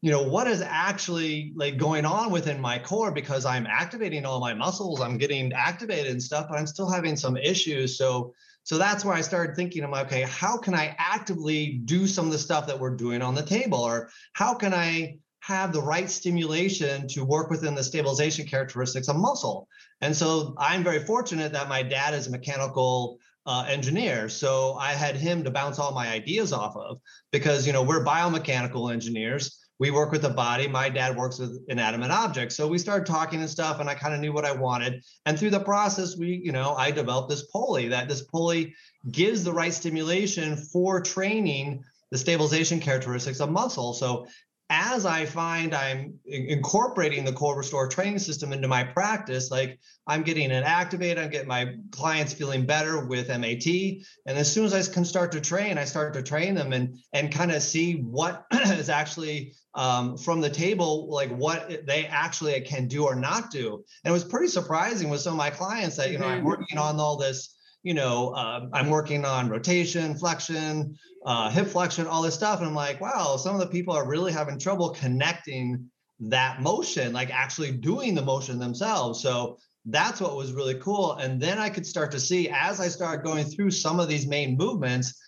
you 0.00 0.10
know, 0.10 0.22
what 0.22 0.46
is 0.46 0.62
actually 0.62 1.52
like 1.56 1.76
going 1.76 2.04
on 2.04 2.30
within 2.30 2.60
my 2.60 2.78
core 2.78 3.12
because 3.12 3.44
I'm 3.44 3.66
activating 3.66 4.24
all 4.24 4.40
my 4.40 4.54
muscles, 4.54 5.00
I'm 5.00 5.18
getting 5.18 5.52
activated 5.52 6.12
and 6.12 6.22
stuff, 6.22 6.46
but 6.48 6.58
I'm 6.58 6.66
still 6.66 6.90
having 6.90 7.16
some 7.16 7.36
issues. 7.36 7.98
So 7.98 8.32
so 8.64 8.78
that's 8.78 9.04
where 9.04 9.14
I 9.14 9.22
started 9.22 9.56
thinking, 9.56 9.82
I'm 9.82 9.90
like, 9.90 10.06
okay, 10.06 10.22
how 10.22 10.56
can 10.56 10.74
I 10.74 10.94
actively 10.98 11.80
do 11.84 12.06
some 12.06 12.26
of 12.26 12.32
the 12.32 12.38
stuff 12.38 12.66
that 12.68 12.78
we're 12.78 12.94
doing 12.94 13.20
on 13.20 13.34
the 13.34 13.42
table? 13.42 13.80
Or 13.80 14.08
how 14.34 14.54
can 14.54 14.72
I 14.72 15.16
have 15.42 15.72
the 15.72 15.82
right 15.82 16.08
stimulation 16.08 17.08
to 17.08 17.24
work 17.24 17.50
within 17.50 17.74
the 17.74 17.82
stabilization 17.82 18.46
characteristics 18.46 19.08
of 19.08 19.16
muscle. 19.16 19.66
And 20.00 20.14
so 20.14 20.54
I'm 20.56 20.84
very 20.84 21.00
fortunate 21.04 21.52
that 21.52 21.68
my 21.68 21.82
dad 21.82 22.14
is 22.14 22.28
a 22.28 22.30
mechanical 22.30 23.18
uh, 23.44 23.64
engineer. 23.68 24.28
So 24.28 24.74
I 24.74 24.92
had 24.92 25.16
him 25.16 25.42
to 25.42 25.50
bounce 25.50 25.80
all 25.80 25.92
my 25.92 26.08
ideas 26.08 26.52
off 26.52 26.76
of 26.76 27.00
because, 27.32 27.66
you 27.66 27.72
know, 27.72 27.82
we're 27.82 28.04
biomechanical 28.04 28.92
engineers. 28.92 29.58
we 29.82 29.90
work 29.90 30.12
with 30.12 30.22
the 30.22 30.30
body. 30.30 30.68
My 30.68 30.88
dad 30.88 31.16
works 31.16 31.40
with 31.40 31.60
inanimate 31.66 32.12
objects. 32.12 32.54
So 32.54 32.68
we 32.68 32.78
started 32.78 33.04
talking 33.04 33.40
and 33.40 33.50
stuff, 33.50 33.80
and 33.80 33.90
I 33.90 33.96
kind 33.96 34.14
of 34.14 34.20
knew 34.20 34.32
what 34.32 34.44
I 34.44 34.52
wanted. 34.52 35.02
And 35.26 35.36
through 35.36 35.50
the 35.50 35.58
process, 35.58 36.16
we, 36.16 36.40
you 36.44 36.52
know, 36.52 36.74
I 36.74 36.92
developed 36.92 37.28
this 37.28 37.42
pulley 37.50 37.88
that 37.88 38.08
this 38.08 38.22
pulley 38.22 38.76
gives 39.10 39.42
the 39.42 39.52
right 39.52 39.72
stimulation 39.72 40.54
for 40.56 41.00
training 41.00 41.82
the 42.12 42.18
stabilization 42.18 42.78
characteristics 42.78 43.40
of 43.40 43.50
muscle. 43.50 43.92
So 43.92 44.28
as 44.72 45.04
I 45.04 45.26
find 45.26 45.74
I'm 45.74 46.18
incorporating 46.24 47.26
the 47.26 47.32
core 47.32 47.58
restore 47.58 47.88
training 47.88 48.18
system 48.20 48.54
into 48.54 48.68
my 48.68 48.82
practice, 48.82 49.50
like 49.50 49.78
I'm 50.06 50.22
getting 50.22 50.50
it 50.50 50.64
activated, 50.64 51.22
I'm 51.22 51.28
getting 51.28 51.48
my 51.48 51.74
clients 51.90 52.32
feeling 52.32 52.64
better 52.64 53.04
with 53.04 53.28
MAT. 53.28 53.66
And 53.66 54.38
as 54.38 54.50
soon 54.50 54.64
as 54.64 54.72
I 54.72 54.90
can 54.90 55.04
start 55.04 55.30
to 55.32 55.42
train, 55.42 55.76
I 55.76 55.84
start 55.84 56.14
to 56.14 56.22
train 56.22 56.54
them 56.54 56.72
and 56.72 56.96
and 57.12 57.30
kind 57.30 57.52
of 57.52 57.62
see 57.62 58.00
what 58.00 58.46
is 58.52 58.88
actually 58.88 59.52
um, 59.74 60.16
from 60.16 60.40
the 60.40 60.50
table, 60.50 61.06
like 61.10 61.30
what 61.30 61.86
they 61.86 62.06
actually 62.06 62.58
can 62.62 62.88
do 62.88 63.04
or 63.04 63.14
not 63.14 63.50
do. 63.50 63.84
And 64.04 64.10
it 64.10 64.14
was 64.14 64.24
pretty 64.24 64.48
surprising 64.48 65.10
with 65.10 65.20
some 65.20 65.34
of 65.34 65.38
my 65.38 65.50
clients 65.50 65.96
that 65.96 66.10
you 66.10 66.18
know 66.18 66.26
I'm 66.26 66.38
mm-hmm. 66.38 66.46
working 66.46 66.78
on 66.78 66.98
all 66.98 67.18
this 67.18 67.56
you 67.82 67.94
know, 67.94 68.30
uh, 68.30 68.68
I'm 68.72 68.90
working 68.90 69.24
on 69.24 69.48
rotation, 69.48 70.14
flexion, 70.14 70.96
uh, 71.24 71.50
hip 71.50 71.68
flexion, 71.68 72.06
all 72.06 72.22
this 72.22 72.34
stuff. 72.34 72.58
And 72.58 72.68
I'm 72.68 72.74
like, 72.74 73.00
wow, 73.00 73.36
some 73.36 73.54
of 73.54 73.60
the 73.60 73.66
people 73.66 73.94
are 73.94 74.06
really 74.06 74.32
having 74.32 74.58
trouble 74.58 74.90
connecting 74.90 75.90
that 76.20 76.60
motion, 76.60 77.12
like 77.12 77.30
actually 77.30 77.72
doing 77.72 78.14
the 78.14 78.22
motion 78.22 78.58
themselves. 78.58 79.20
So 79.20 79.58
that's 79.86 80.20
what 80.20 80.36
was 80.36 80.52
really 80.52 80.76
cool. 80.76 81.14
And 81.14 81.40
then 81.40 81.58
I 81.58 81.68
could 81.68 81.86
start 81.86 82.12
to 82.12 82.20
see 82.20 82.48
as 82.48 82.80
I 82.80 82.88
started 82.88 83.24
going 83.24 83.44
through 83.44 83.72
some 83.72 83.98
of 83.98 84.08
these 84.08 84.26
main 84.26 84.56
movements, 84.56 85.20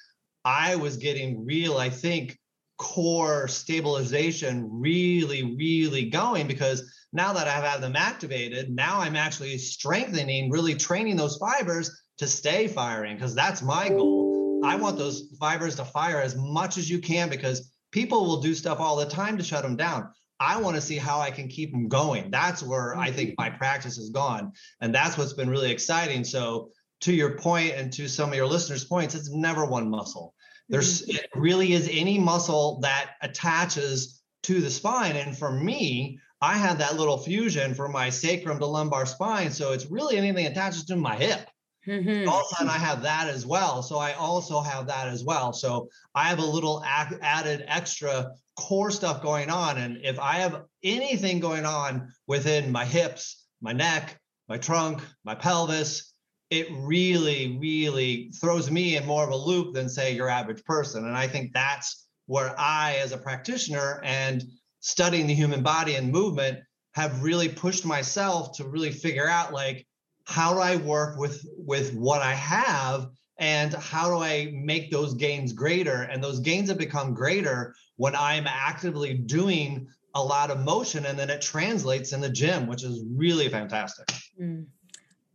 I 0.45 0.77
was 0.77 0.97
getting 0.97 1.45
real, 1.45 1.79
I 1.79 1.91
think, 1.91 2.39
core 2.77 3.49
stabilization 3.49 4.69
really, 4.71 5.57
really 5.57 6.11
going 6.11 6.47
because 6.47 6.93
now 7.13 7.33
that 7.33 7.47
I 7.47 7.53
have 7.53 7.65
had 7.65 7.81
them 7.81 7.97
activated, 7.97 8.75
now 8.75 9.01
I'm 9.01 9.17
actually 9.17 9.59
strengthening, 9.59 10.51
really 10.51 10.75
training 10.75 11.17
those 11.17 11.37
fibers 11.37 12.03
to 12.19 12.27
stay 12.27 12.69
firing 12.69 13.17
because 13.17 13.35
that's 13.35 13.63
my 13.63 13.89
goal. 13.89 14.24
I 14.65 14.77
want 14.77 14.99
those 14.99 15.29
fibers 15.39 15.77
to 15.77 15.85
fire 15.85 16.21
as 16.21 16.37
much 16.37 16.79
as 16.79 16.89
you 16.89 16.99
can 16.99 17.29
because 17.29 17.71
people 17.91 18.27
will 18.27 18.41
do 18.41 18.55
stuff 18.55 18.81
all 18.81 18.97
the 18.97 19.07
time 19.07 19.39
to 19.39 19.45
shut 19.45 19.63
them 19.63 19.77
down. 19.77 20.09
I 20.41 20.61
want 20.61 20.75
to 20.77 20.83
see 20.83 20.97
how 20.97 21.21
I 21.21 21.31
can 21.31 21.49
keep 21.49 21.71
them 21.71 21.89
going. 21.89 22.31
That's 22.31 22.63
where 22.63 22.97
I 22.97 23.11
think 23.11 23.35
my 23.39 23.51
practice 23.51 23.97
has 23.97 24.11
gone. 24.11 24.53
And 24.81 24.95
that's 24.95 25.17
what's 25.17 25.33
been 25.33 25.49
really 25.49 25.71
exciting. 25.71 26.25
So, 26.25 26.71
to 27.03 27.13
your 27.13 27.37
point 27.37 27.75
and 27.75 27.93
to 27.93 28.09
some 28.09 28.31
of 28.31 28.35
your 28.35 28.47
listeners' 28.47 28.85
points, 28.85 29.15
it's 29.15 29.31
never 29.31 29.67
one 29.67 29.91
muscle. 29.91 30.35
There's 30.69 31.03
mm-hmm. 31.03 31.17
it 31.17 31.29
really 31.35 31.73
is 31.73 31.89
any 31.91 32.19
muscle 32.19 32.81
that 32.81 33.11
attaches 33.21 34.23
to 34.45 34.61
the 34.61 34.71
spine. 34.71 35.17
And 35.17 35.37
for 35.37 35.51
me, 35.51 36.19
I 36.41 36.57
had 36.57 36.79
that 36.79 36.97
little 36.97 37.19
fusion 37.19 37.75
from 37.75 37.93
my 37.93 38.11
sacrum 38.11 38.59
to 38.59 38.67
lumbar 38.67 39.07
spine. 39.07 39.51
So 39.51 39.73
it's 39.73 39.87
really 39.87 40.17
anything 40.17 40.47
attaches 40.47 40.85
to 40.87 40.97
my 40.97 41.17
hip. 41.17 41.49
Mm-hmm. 41.87 42.29
All 42.29 42.45
sudden, 42.47 42.69
I 42.69 42.79
have 42.79 43.03
that 43.03 43.29
as 43.29 43.45
well. 43.45 43.83
So 43.83 43.99
I 43.99 44.13
also 44.15 44.61
have 44.61 44.87
that 44.87 45.09
as 45.09 45.25
well. 45.25 45.53
So 45.53 45.89
I 46.15 46.29
have 46.29 46.39
a 46.39 46.47
little 46.47 46.83
ac- 46.85 47.19
added 47.21 47.65
extra 47.67 48.33
core 48.57 48.91
stuff 48.91 49.23
going 49.23 49.51
on. 49.51 49.79
And 49.79 49.99
if 50.03 50.19
I 50.19 50.35
have 50.37 50.63
anything 50.83 51.41
going 51.41 51.67
on 51.67 52.13
within 52.27 52.73
my 52.73 52.85
hips, 52.85 53.47
my 53.61 53.73
neck, 53.73 54.19
my 54.49 54.59
trunk, 54.59 55.03
my 55.25 55.35
pelvis, 55.35 56.13
it 56.51 56.69
really, 56.71 57.59
really 57.59 58.31
throws 58.41 58.71
me 58.71 58.97
in 58.97 59.07
more 59.07 59.25
of 59.25 59.31
a 59.31 59.37
loop 59.37 59.75
than, 59.75 59.89
say, 59.89 60.15
your 60.15 60.29
average 60.29 60.65
person. 60.65 61.07
And 61.07 61.17
I 61.17 61.27
think 61.27 61.53
that's 61.53 62.07
where 62.27 62.55
I, 62.59 62.97
as 63.03 63.13
a 63.13 63.19
practitioner 63.19 64.01
and 64.05 64.45
studying 64.81 65.27
the 65.27 65.35
human 65.35 65.63
body 65.63 65.97
and 65.97 66.13
movement, 66.13 66.61
have 66.93 67.23
really 67.23 67.49
pushed 67.49 67.85
myself 67.85 68.57
to 68.57 68.69
really 68.69 68.93
figure 68.93 69.29
out 69.29 69.53
like, 69.53 69.87
how 70.25 70.55
do 70.55 70.61
I 70.61 70.77
work 70.77 71.19
with 71.19 71.45
with 71.57 71.95
what 71.95 72.23
I 72.23 72.35
have 72.35 73.09
and 73.39 73.75
how 73.75 74.09
do 74.09 74.23
I 74.23 74.53
make 74.55 74.91
those 74.91 75.15
gains 75.15 75.53
greater? 75.53 76.03
And 76.03 76.23
those 76.23 76.41
gains 76.41 76.69
have 76.69 76.79
become 76.79 77.15
greater 77.15 77.75
when 77.97 78.15
I'm 78.17 78.47
actively 78.47 79.15
doing 79.15 79.89
a 80.15 80.23
lot 80.23 80.51
of 80.51 80.61
motion 80.61 81.07
and 81.07 81.19
then 81.19 81.29
it 81.29 81.43
translates 81.43 82.13
in 82.13 82.21
the 82.21 82.31
gym, 82.31 82.67
which 82.67 82.85
is 82.85 83.05
really 83.15 83.49
fantastic. 83.49 84.07
Mm. 84.41 84.67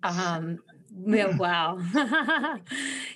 Um 0.03 0.59
wow. 1.37 1.79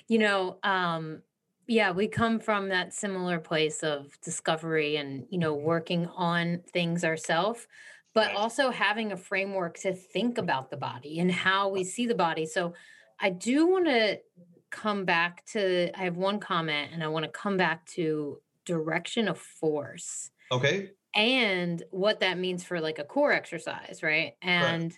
you 0.08 0.18
know, 0.18 0.58
um 0.62 1.22
yeah, 1.66 1.92
we 1.92 2.08
come 2.08 2.40
from 2.40 2.68
that 2.68 2.92
similar 2.92 3.38
place 3.38 3.82
of 3.82 4.20
discovery 4.20 4.96
and, 4.96 5.26
you 5.30 5.38
know, 5.38 5.54
working 5.54 6.06
on 6.08 6.60
things 6.72 7.04
ourselves 7.04 7.66
but 8.14 8.28
right. 8.28 8.36
also 8.36 8.70
having 8.70 9.12
a 9.12 9.16
framework 9.16 9.76
to 9.78 9.92
think 9.92 10.38
about 10.38 10.70
the 10.70 10.76
body 10.76 11.18
and 11.18 11.30
how 11.30 11.68
we 11.68 11.82
see 11.84 12.06
the 12.06 12.14
body. 12.14 12.46
So 12.46 12.74
I 13.20 13.30
do 13.30 13.66
want 13.66 13.86
to 13.86 14.20
come 14.70 15.04
back 15.04 15.44
to 15.46 15.90
I 15.98 16.04
have 16.04 16.16
one 16.16 16.40
comment 16.40 16.90
and 16.92 17.02
I 17.02 17.08
want 17.08 17.24
to 17.24 17.30
come 17.30 17.56
back 17.56 17.84
to 17.86 18.40
direction 18.64 19.28
of 19.28 19.38
force. 19.38 20.30
Okay. 20.50 20.90
And 21.14 21.82
what 21.90 22.20
that 22.20 22.38
means 22.38 22.64
for 22.64 22.80
like 22.80 22.98
a 22.98 23.04
core 23.04 23.32
exercise, 23.32 24.00
right? 24.02 24.34
And 24.42 24.96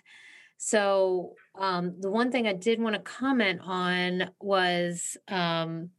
so 0.57 1.33
um 1.59 1.95
the 1.99 2.09
one 2.09 2.31
thing 2.31 2.47
I 2.47 2.53
did 2.53 2.79
want 2.79 2.95
to 2.95 3.01
comment 3.01 3.61
on 3.63 4.31
was 4.39 5.17
um 5.27 5.89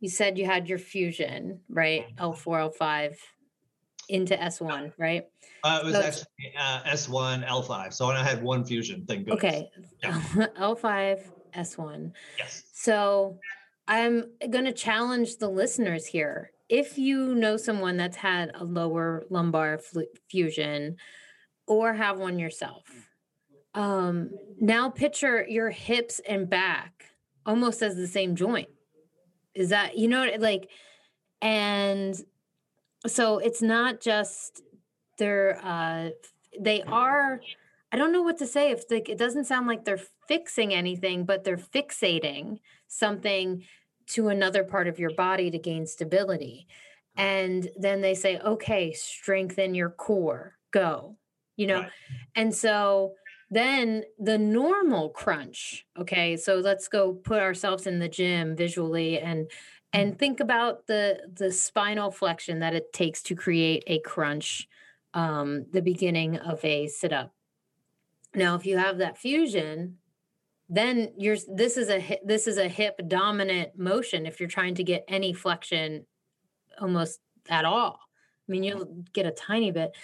you 0.00 0.10
said 0.10 0.38
you 0.38 0.44
had 0.44 0.68
your 0.68 0.78
fusion, 0.78 1.60
right? 1.70 2.14
L4, 2.16 2.78
L5 2.78 3.16
into 4.08 4.36
S1, 4.36 4.92
right? 4.98 5.24
Uh, 5.64 5.80
it 5.82 5.86
was 5.86 5.94
so 5.94 6.00
actually 6.00 6.52
uh, 6.58 6.82
S1, 6.86 7.46
L5. 7.46 7.92
So 7.92 8.06
when 8.06 8.16
I 8.16 8.24
had 8.24 8.42
one 8.42 8.64
fusion, 8.64 9.04
thank 9.06 9.26
goodness. 9.26 9.44
Okay. 9.44 9.70
Yeah. 10.02 10.20
L5, 10.60 11.22
S1. 11.56 12.12
Yes. 12.38 12.64
So 12.72 13.38
I'm 13.88 14.24
going 14.50 14.64
to 14.64 14.72
challenge 14.72 15.36
the 15.36 15.48
listeners 15.48 16.06
here. 16.06 16.50
If 16.68 16.98
you 16.98 17.34
know 17.34 17.56
someone 17.56 17.96
that's 17.96 18.16
had 18.16 18.50
a 18.54 18.64
lower 18.64 19.24
lumbar 19.30 19.80
fusion 20.28 20.96
or 21.66 21.94
have 21.94 22.18
one 22.18 22.38
yourself, 22.38 22.82
um, 23.74 24.30
now 24.60 24.90
picture 24.90 25.46
your 25.48 25.70
hips 25.70 26.20
and 26.28 26.48
back 26.48 27.04
almost 27.44 27.82
as 27.82 27.94
the 27.94 28.08
same 28.08 28.34
joint. 28.34 28.68
Is 29.54 29.70
that, 29.70 29.96
you 29.96 30.08
know, 30.08 30.28
like, 30.38 30.68
and 31.40 32.14
so 33.06 33.38
it's 33.38 33.62
not 33.62 34.00
just 34.00 34.62
they're 35.18 35.58
uh 35.64 36.10
they 36.60 36.82
are 36.82 37.40
i 37.92 37.96
don't 37.96 38.12
know 38.12 38.22
what 38.22 38.38
to 38.38 38.46
say 38.46 38.70
if 38.70 38.84
like 38.90 39.08
it 39.08 39.18
doesn't 39.18 39.44
sound 39.44 39.66
like 39.66 39.84
they're 39.84 40.00
fixing 40.28 40.74
anything 40.74 41.24
but 41.24 41.44
they're 41.44 41.56
fixating 41.56 42.58
something 42.88 43.62
to 44.06 44.28
another 44.28 44.64
part 44.64 44.86
of 44.86 44.98
your 44.98 45.10
body 45.14 45.50
to 45.50 45.58
gain 45.58 45.86
stability 45.86 46.66
and 47.16 47.68
then 47.76 48.00
they 48.00 48.14
say 48.14 48.38
okay 48.40 48.92
strengthen 48.92 49.74
your 49.74 49.90
core 49.90 50.56
go 50.70 51.16
you 51.56 51.66
know 51.66 51.80
right. 51.80 51.90
and 52.34 52.54
so 52.54 53.12
then 53.50 54.02
the 54.18 54.36
normal 54.36 55.08
crunch 55.10 55.86
okay 55.98 56.36
so 56.36 56.56
let's 56.56 56.88
go 56.88 57.12
put 57.12 57.40
ourselves 57.40 57.86
in 57.86 57.98
the 57.98 58.08
gym 58.08 58.56
visually 58.56 59.18
and 59.18 59.50
and 59.92 60.18
think 60.18 60.40
about 60.40 60.86
the 60.86 61.20
the 61.32 61.52
spinal 61.52 62.10
flexion 62.10 62.60
that 62.60 62.74
it 62.74 62.92
takes 62.92 63.22
to 63.22 63.34
create 63.34 63.84
a 63.86 63.98
crunch 64.00 64.68
um, 65.14 65.66
the 65.72 65.82
beginning 65.82 66.36
of 66.36 66.64
a 66.64 66.86
sit 66.86 67.12
up 67.12 67.32
now 68.34 68.54
if 68.54 68.66
you 68.66 68.76
have 68.76 68.98
that 68.98 69.18
fusion 69.18 69.96
then 70.68 71.12
you're 71.16 71.36
this 71.48 71.76
is 71.76 71.88
a 71.88 72.18
this 72.24 72.46
is 72.46 72.58
a 72.58 72.68
hip 72.68 73.00
dominant 73.06 73.78
motion 73.78 74.26
if 74.26 74.40
you're 74.40 74.48
trying 74.48 74.74
to 74.74 74.84
get 74.84 75.04
any 75.08 75.32
flexion 75.32 76.06
almost 76.80 77.20
at 77.48 77.64
all. 77.64 78.00
I 78.48 78.52
mean 78.52 78.64
you'll 78.64 79.04
get 79.12 79.26
a 79.26 79.30
tiny 79.30 79.70
bit. 79.70 79.96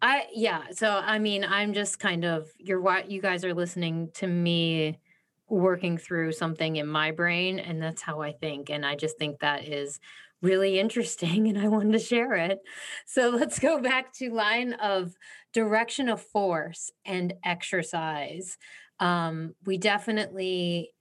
I 0.00 0.26
yeah 0.32 0.62
so 0.70 0.88
i 1.04 1.18
mean 1.18 1.44
i'm 1.44 1.72
just 1.72 1.98
kind 1.98 2.24
of 2.24 2.48
you're 2.56 2.80
what 2.80 3.10
you 3.10 3.20
guys 3.20 3.44
are 3.44 3.52
listening 3.52 4.10
to 4.14 4.28
me 4.28 5.00
working 5.48 5.98
through 5.98 6.32
something 6.32 6.76
in 6.76 6.86
my 6.86 7.10
brain 7.10 7.58
and 7.58 7.82
that's 7.82 8.02
how 8.02 8.20
I 8.20 8.32
think 8.32 8.70
and 8.70 8.84
I 8.84 8.96
just 8.96 9.18
think 9.18 9.40
that 9.40 9.66
is 9.66 9.98
really 10.42 10.78
interesting 10.78 11.48
and 11.48 11.58
I 11.58 11.68
wanted 11.68 11.92
to 11.92 11.98
share 11.98 12.34
it. 12.34 12.60
So 13.06 13.30
let's 13.30 13.58
go 13.58 13.80
back 13.80 14.12
to 14.14 14.30
line 14.30 14.74
of 14.74 15.14
direction 15.52 16.08
of 16.08 16.20
force 16.20 16.90
and 17.04 17.34
exercise. 17.44 18.58
Um, 19.00 19.54
we 19.64 19.78
definitely 19.78 20.92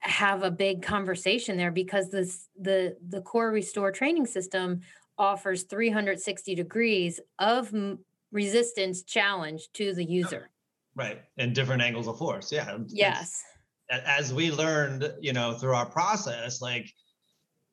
have 0.00 0.42
a 0.42 0.50
big 0.50 0.82
conversation 0.82 1.56
there 1.56 1.70
because 1.70 2.10
this 2.10 2.48
the 2.60 2.94
the 3.08 3.22
core 3.22 3.50
restore 3.50 3.90
training 3.90 4.26
system 4.26 4.80
offers 5.16 5.62
360 5.62 6.54
degrees 6.54 7.20
of 7.38 7.72
resistance 8.30 9.02
challenge 9.02 9.68
to 9.72 9.94
the 9.94 10.04
user 10.04 10.50
right 10.94 11.22
and 11.38 11.54
different 11.54 11.80
angles 11.80 12.06
of 12.06 12.18
force 12.18 12.52
yeah 12.52 12.76
yes 12.88 13.44
as 13.90 14.32
we 14.32 14.50
learned, 14.50 15.12
you 15.20 15.32
know, 15.32 15.54
through 15.54 15.74
our 15.74 15.86
process, 15.86 16.60
like 16.60 16.92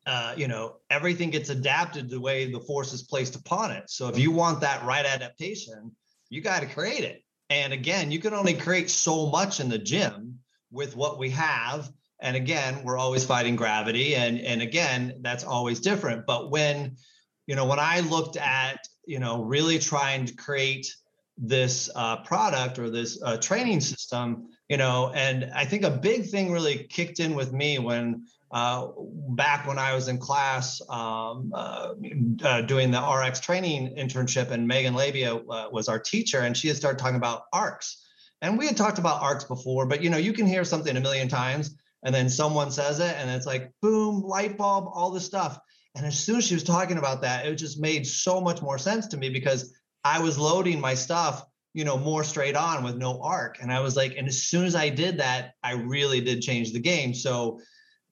uh, 0.05 0.33
you 0.35 0.47
know, 0.47 0.77
everything 0.89 1.29
gets 1.29 1.49
adapted 1.49 2.09
the 2.09 2.19
way 2.19 2.51
the 2.51 2.59
force 2.59 2.91
is 2.93 3.03
placed 3.03 3.35
upon 3.35 3.71
it. 3.71 3.89
So 3.89 4.07
if 4.07 4.17
you 4.17 4.31
want 4.31 4.61
that 4.61 4.83
right 4.83 5.05
adaptation, 5.05 5.95
you 6.29 6.41
got 6.41 6.61
to 6.61 6.65
create 6.65 7.03
it. 7.03 7.23
And 7.49 7.73
again, 7.73 8.11
you 8.11 8.19
can 8.19 8.33
only 8.33 8.53
create 8.53 8.89
so 8.89 9.27
much 9.27 9.59
in 9.59 9.69
the 9.69 9.77
gym 9.77 10.39
with 10.71 10.95
what 10.95 11.19
we 11.19 11.29
have. 11.31 11.91
And 12.19 12.35
again, 12.35 12.83
we're 12.83 12.97
always 12.97 13.25
fighting 13.25 13.55
gravity. 13.55 14.15
And, 14.15 14.39
and 14.39 14.61
again, 14.61 15.19
that's 15.21 15.43
always 15.43 15.79
different. 15.79 16.25
But 16.25 16.49
when, 16.49 16.95
you 17.45 17.55
know, 17.55 17.65
when 17.65 17.79
I 17.79 17.99
looked 17.99 18.37
at, 18.37 18.79
you 19.05 19.19
know, 19.19 19.43
really 19.43 19.79
trying 19.79 20.25
to 20.25 20.35
create 20.35 20.95
this 21.37 21.89
uh, 21.95 22.17
product 22.23 22.79
or 22.79 22.89
this 22.89 23.21
uh, 23.21 23.37
training 23.37 23.81
system, 23.81 24.47
you 24.71 24.77
know, 24.77 25.11
and 25.13 25.51
I 25.53 25.65
think 25.65 25.83
a 25.83 25.89
big 25.89 26.27
thing 26.27 26.49
really 26.49 26.85
kicked 26.85 27.19
in 27.19 27.35
with 27.35 27.51
me 27.51 27.77
when 27.77 28.25
uh, 28.51 28.87
back 29.31 29.67
when 29.67 29.77
I 29.77 29.93
was 29.93 30.07
in 30.07 30.17
class 30.17 30.81
um, 30.87 31.51
uh, 31.53 31.89
uh, 32.41 32.61
doing 32.61 32.89
the 32.89 33.01
RX 33.01 33.41
training 33.41 33.97
internship, 33.97 34.49
and 34.49 34.65
Megan 34.65 34.93
Labia 34.93 35.35
uh, 35.35 35.67
was 35.73 35.89
our 35.89 35.99
teacher, 35.99 36.39
and 36.39 36.55
she 36.55 36.69
had 36.69 36.77
started 36.77 36.99
talking 36.99 37.17
about 37.17 37.43
arcs. 37.51 38.01
And 38.41 38.57
we 38.57 38.65
had 38.65 38.77
talked 38.77 38.97
about 38.97 39.21
arcs 39.21 39.43
before, 39.43 39.87
but 39.87 40.01
you 40.01 40.09
know, 40.09 40.15
you 40.15 40.31
can 40.31 40.47
hear 40.47 40.63
something 40.63 40.95
a 40.95 41.01
million 41.01 41.27
times, 41.27 41.75
and 42.05 42.15
then 42.15 42.29
someone 42.29 42.71
says 42.71 43.01
it, 43.01 43.13
and 43.17 43.29
it's 43.29 43.45
like 43.45 43.73
boom, 43.81 44.21
light 44.21 44.57
bulb, 44.57 44.85
all 44.93 45.11
this 45.11 45.25
stuff. 45.25 45.59
And 45.95 46.05
as 46.05 46.17
soon 46.17 46.37
as 46.37 46.45
she 46.45 46.53
was 46.53 46.63
talking 46.63 46.97
about 46.97 47.23
that, 47.23 47.45
it 47.45 47.55
just 47.55 47.77
made 47.77 48.07
so 48.07 48.39
much 48.39 48.61
more 48.61 48.77
sense 48.77 49.07
to 49.07 49.17
me 49.17 49.31
because 49.31 49.73
I 50.05 50.21
was 50.21 50.39
loading 50.39 50.79
my 50.79 50.93
stuff, 50.93 51.45
you 51.73 51.85
know, 51.85 51.97
more 51.97 52.23
straight 52.23 52.55
on 52.55 52.83
with 52.83 52.97
no 52.97 53.21
arc. 53.21 53.61
And 53.61 53.71
I 53.71 53.79
was 53.79 53.95
like, 53.95 54.15
and 54.17 54.27
as 54.27 54.43
soon 54.43 54.65
as 54.65 54.75
I 54.75 54.89
did 54.89 55.17
that, 55.19 55.53
I 55.63 55.73
really 55.73 56.21
did 56.21 56.41
change 56.41 56.73
the 56.73 56.79
game. 56.79 57.13
So 57.13 57.61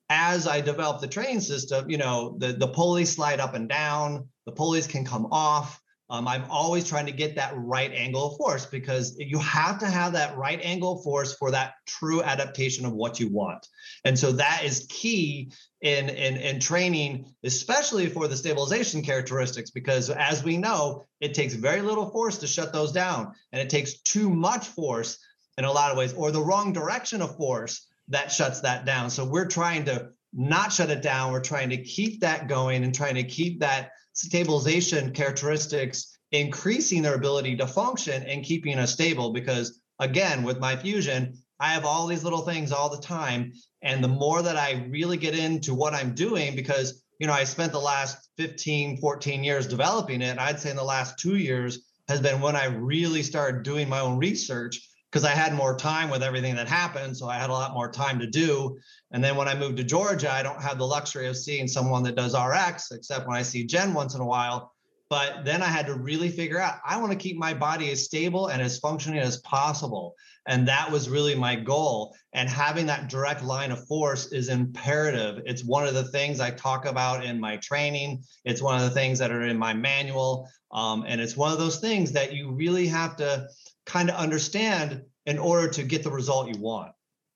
as 0.10 0.48
I 0.48 0.62
develop 0.62 1.02
the 1.02 1.08
training 1.08 1.42
system, 1.42 1.90
you 1.90 1.98
know, 1.98 2.36
the, 2.40 2.54
the 2.54 2.70
pulleys 2.70 3.12
slide 3.12 3.40
up 3.40 3.54
and 3.54 3.68
down, 3.68 4.28
the 4.46 4.52
pulleys 4.52 4.88
can 4.88 5.06
come 5.06 5.28
off. 5.32 5.82
Um, 6.12 6.28
I'm 6.28 6.46
always 6.50 6.88
trying 6.88 7.06
to 7.06 7.12
get 7.12 7.36
that 7.36 7.54
right 7.56 7.92
angle 7.94 8.32
of 8.32 8.38
force 8.38 8.66
because 8.66 9.16
you 9.20 9.38
have 9.40 9.78
to 9.80 9.86
have 9.86 10.14
that 10.14 10.36
right 10.38 10.60
angle 10.64 10.94
of 10.94 11.04
force 11.04 11.36
for 11.36 11.52
that 11.52 11.74
true 11.86 12.24
adaptation 12.24 12.86
of 12.86 12.94
what 12.94 13.20
you 13.20 13.30
want. 13.30 13.68
And 14.06 14.18
so 14.18 14.32
that 14.32 14.62
is 14.64 14.88
key 14.90 15.52
in, 15.82 16.10
in, 16.10 16.38
in 16.38 16.60
training, 16.60 17.26
especially 17.44 18.08
for 18.08 18.28
the 18.28 18.36
stabilization 18.36 19.04
characteristics, 19.04 19.70
because 19.70 20.10
as 20.10 20.44
we 20.44 20.58
know, 20.58 21.06
it 21.22 21.36
takes 21.36 21.54
very 21.54 21.82
little 21.82 22.10
force 22.10 22.40
to 22.40 22.48
shut 22.48 22.74
those 22.74 22.92
down. 22.92 23.34
And 23.52 23.62
it 23.62 23.70
takes 23.70 24.02
too 24.02 24.30
much 24.30 24.68
force 24.68 25.20
in 25.58 25.66
a 25.66 25.72
lot 25.72 25.92
of 25.92 25.98
ways, 25.98 26.14
or 26.14 26.32
the 26.32 26.42
wrong 26.42 26.74
direction 26.74 27.22
of 27.22 27.36
force 27.36 27.86
that 28.08 28.32
shuts 28.32 28.62
that 28.62 28.86
down. 28.86 29.10
So 29.10 29.26
we're 29.26 29.48
trying 29.48 29.86
to 29.86 30.10
not 30.34 30.72
shut 30.74 30.90
it 30.90 31.02
down. 31.02 31.32
We're 31.32 31.42
trying 31.42 31.70
to 31.70 31.84
keep 31.84 32.22
that 32.22 32.48
going 32.48 32.84
and 32.84 32.96
trying 32.96 33.16
to 33.16 33.24
keep 33.24 33.60
that 33.60 33.92
stabilization 34.20 35.14
characteristics 35.14 36.18
increasing 36.32 37.02
their 37.02 37.16
ability 37.16 37.56
to 37.56 37.66
function 37.66 38.22
and 38.24 38.44
keeping 38.44 38.78
us 38.78 38.92
stable 38.92 39.32
because 39.32 39.80
again 40.00 40.44
with 40.44 40.60
my 40.60 40.76
fusion 40.76 41.34
i 41.60 41.70
have 41.70 41.86
all 41.86 42.06
these 42.06 42.24
little 42.24 42.42
things 42.42 42.72
all 42.72 42.90
the 42.90 43.02
time. 43.02 43.54
And 43.82 44.04
the 44.04 44.10
more 44.10 44.42
that 44.42 44.58
i 44.58 44.86
really 44.90 45.16
get 45.16 45.40
into 45.40 45.74
what 45.74 45.94
i'm 45.94 46.14
doing 46.16 46.54
because 46.54 47.02
you 47.18 47.28
know 47.28 47.34
i 47.34 47.46
spent 47.46 47.72
the 47.72 47.80
last 47.80 48.30
15 48.38 48.98
14 48.98 49.42
years 49.42 49.68
developing 49.68 50.22
it 50.22 50.38
i'd 50.38 50.60
say 50.60 50.70
in 50.70 50.76
the 50.76 50.84
last 50.84 51.18
two 51.18 51.38
years 51.38 51.80
has 52.10 52.20
been 52.20 52.42
when 52.42 52.58
i 52.58 52.66
really 52.66 53.24
started 53.24 53.64
doing 53.64 53.88
my 53.88 54.02
own 54.02 54.18
research 54.18 54.89
because 55.12 55.26
I 55.26 55.32
had 55.32 55.54
more 55.54 55.76
time 55.76 56.10
with 56.10 56.22
everything 56.22 56.56
that 56.56 56.68
happened. 56.68 57.18
So 57.18 57.28
I 57.28 57.38
had 57.38 57.50
a 57.50 57.54
lot 57.54 57.74
more 57.74 57.92
time 57.92 58.20
to 58.20 58.28
do. 58.28 58.78
And 59.12 59.24
then 59.24 59.36
when 59.36 59.48
I 59.48 59.56
moved 59.56 59.78
to 59.78 59.84
Georgia, 59.84 60.32
I 60.32 60.44
don't 60.44 60.62
have 60.62 60.78
the 60.78 60.86
luxury 60.86 61.28
of 61.28 61.38
seeing 61.38 61.68
someone 61.68 62.04
that 62.04 62.16
does 62.16 62.36
RX, 62.36 62.92
except 62.92 63.28
when 63.28 63.36
I 63.36 63.42
see 63.42 63.66
Jen 63.66 63.94
once 63.94 64.14
in 64.14 64.22
a 64.22 64.26
while. 64.26 64.74
But 65.10 65.44
then 65.44 65.64
I 65.64 65.66
had 65.66 65.88
to 65.88 65.96
really 65.96 66.30
figure 66.30 66.60
out 66.60 66.76
I 66.86 66.98
want 66.98 67.12
to 67.12 67.18
keep 67.18 67.36
my 67.36 67.56
body 67.56 67.90
as 67.90 68.06
stable 68.06 68.48
and 68.48 68.62
as 68.62 68.78
functioning 68.78 69.20
as 69.20 69.38
possible. 69.38 70.14
And 70.48 70.68
that 70.68 70.92
was 70.92 71.10
really 71.10 71.34
my 71.34 71.56
goal. 71.56 72.16
And 72.34 72.48
having 72.48 72.86
that 72.86 73.10
direct 73.10 73.44
line 73.44 73.72
of 73.72 73.88
force 73.88 74.32
is 74.32 74.50
imperative. 74.50 75.42
It's 75.48 75.64
one 75.64 75.88
of 75.88 75.96
the 75.96 76.04
things 76.04 76.40
I 76.40 76.52
talk 76.52 76.86
about 76.86 77.26
in 77.26 77.40
my 77.40 77.58
training, 77.58 78.24
it's 78.46 78.62
one 78.62 78.76
of 78.76 78.84
the 78.84 78.92
things 78.92 79.18
that 79.18 79.32
are 79.32 79.42
in 79.42 79.58
my 79.58 79.74
manual. 79.74 80.48
Um, 80.72 81.04
and 81.08 81.20
it's 81.20 81.36
one 81.36 81.52
of 81.52 81.58
those 81.58 81.80
things 81.80 82.12
that 82.12 82.34
you 82.34 82.52
really 82.52 82.88
have 82.88 83.16
to 83.16 83.48
kind 83.90 84.10
of 84.10 84.16
understand 84.16 85.04
in 85.26 85.40
order 85.40 85.68
to 85.68 85.84
get 85.84 86.04
the 86.04 86.12
result 86.12 86.48
you 86.48 86.62
want. 86.62 86.92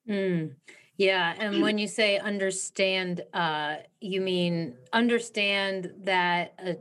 Mm. 0.08 0.54
Yeah, 0.96 1.34
and 1.38 1.60
when 1.60 1.76
you 1.76 1.88
say 1.88 2.18
understand, 2.18 3.22
uh, 3.32 3.76
you 4.00 4.20
mean 4.20 4.76
understand 4.92 5.92
that 6.04 6.54
uh, 6.64 6.74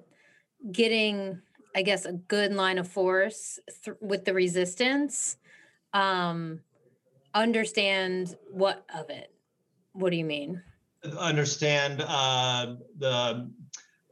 getting, 0.71 1.41
I 1.75 1.81
guess, 1.81 2.05
a 2.05 2.13
good 2.13 2.53
line 2.53 2.77
of 2.77 2.87
force 2.87 3.59
th- 3.83 3.97
with 3.99 4.25
the 4.25 4.35
resistance. 4.35 5.37
Um, 5.93 6.59
understand 7.33 8.35
what 8.51 8.85
of 8.93 9.09
it? 9.09 9.33
What 9.93 10.11
do 10.11 10.17
you 10.17 10.25
mean? 10.25 10.61
Understand 11.17 12.03
uh, 12.05 12.75
the 12.99 13.51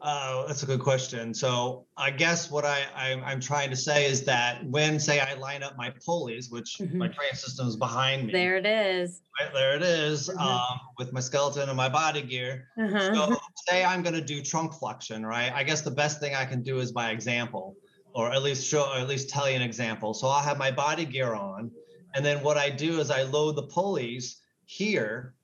uh, 0.02 0.48
that's 0.48 0.64
a 0.64 0.66
good 0.66 0.80
question. 0.80 1.34
So 1.34 1.86
I 1.96 2.10
guess 2.10 2.50
what 2.50 2.66
I, 2.66 2.86
I 2.96 3.10
am 3.10 3.40
trying 3.40 3.70
to 3.70 3.76
say 3.76 4.06
is 4.06 4.24
that 4.26 4.66
when 4.66 5.00
say 5.00 5.20
I 5.20 5.36
line 5.36 5.62
up 5.62 5.78
my 5.78 5.94
pulleys, 6.04 6.50
which 6.50 6.78
mm-hmm. 6.80 6.98
my 6.98 7.08
train 7.08 7.34
system 7.34 7.68
is 7.68 7.76
behind 7.76 8.26
me. 8.26 8.34
There 8.34 8.58
it 8.58 8.66
is. 8.66 9.22
Right 9.40 9.54
there 9.54 9.76
it 9.76 9.84
is, 9.84 10.28
mm-hmm. 10.28 10.40
um, 10.40 10.80
with 10.98 11.14
my 11.14 11.20
skeleton 11.20 11.70
and 11.70 11.78
my 11.78 11.90
body 11.90 12.24
gear. 12.24 12.68
Uh-huh. 12.80 13.14
So 13.14 13.38
say 13.68 13.84
I'm 13.84 14.02
going 14.02 14.16
to 14.16 14.22
do 14.22 14.42
trunk 14.42 14.74
flexion, 14.74 15.24
right? 15.24 15.52
I 15.54 15.64
guess 15.64 15.82
the 15.82 15.92
best 15.92 16.20
thing 16.20 16.34
I 16.34 16.46
can 16.46 16.64
do 16.64 16.80
is 16.80 16.92
by 16.92 17.12
example, 17.12 17.76
or 18.14 18.32
at 18.32 18.42
least 18.42 18.68
show, 18.68 18.90
or 18.92 18.98
at 18.98 19.08
least 19.08 19.30
tell 19.30 19.48
you 19.48 19.56
an 19.56 19.62
example. 19.62 20.16
So 20.16 20.28
I'll 20.28 20.42
have 20.42 20.58
my 20.58 20.72
body 20.72 21.06
gear 21.06 21.36
on, 21.36 21.70
and 22.16 22.26
then 22.26 22.42
what 22.44 22.58
I 22.58 22.72
do 22.72 23.00
is 23.00 23.12
I 23.12 23.22
load 23.24 23.56
the 23.56 23.64
pulleys 23.64 24.42
here 24.66 25.36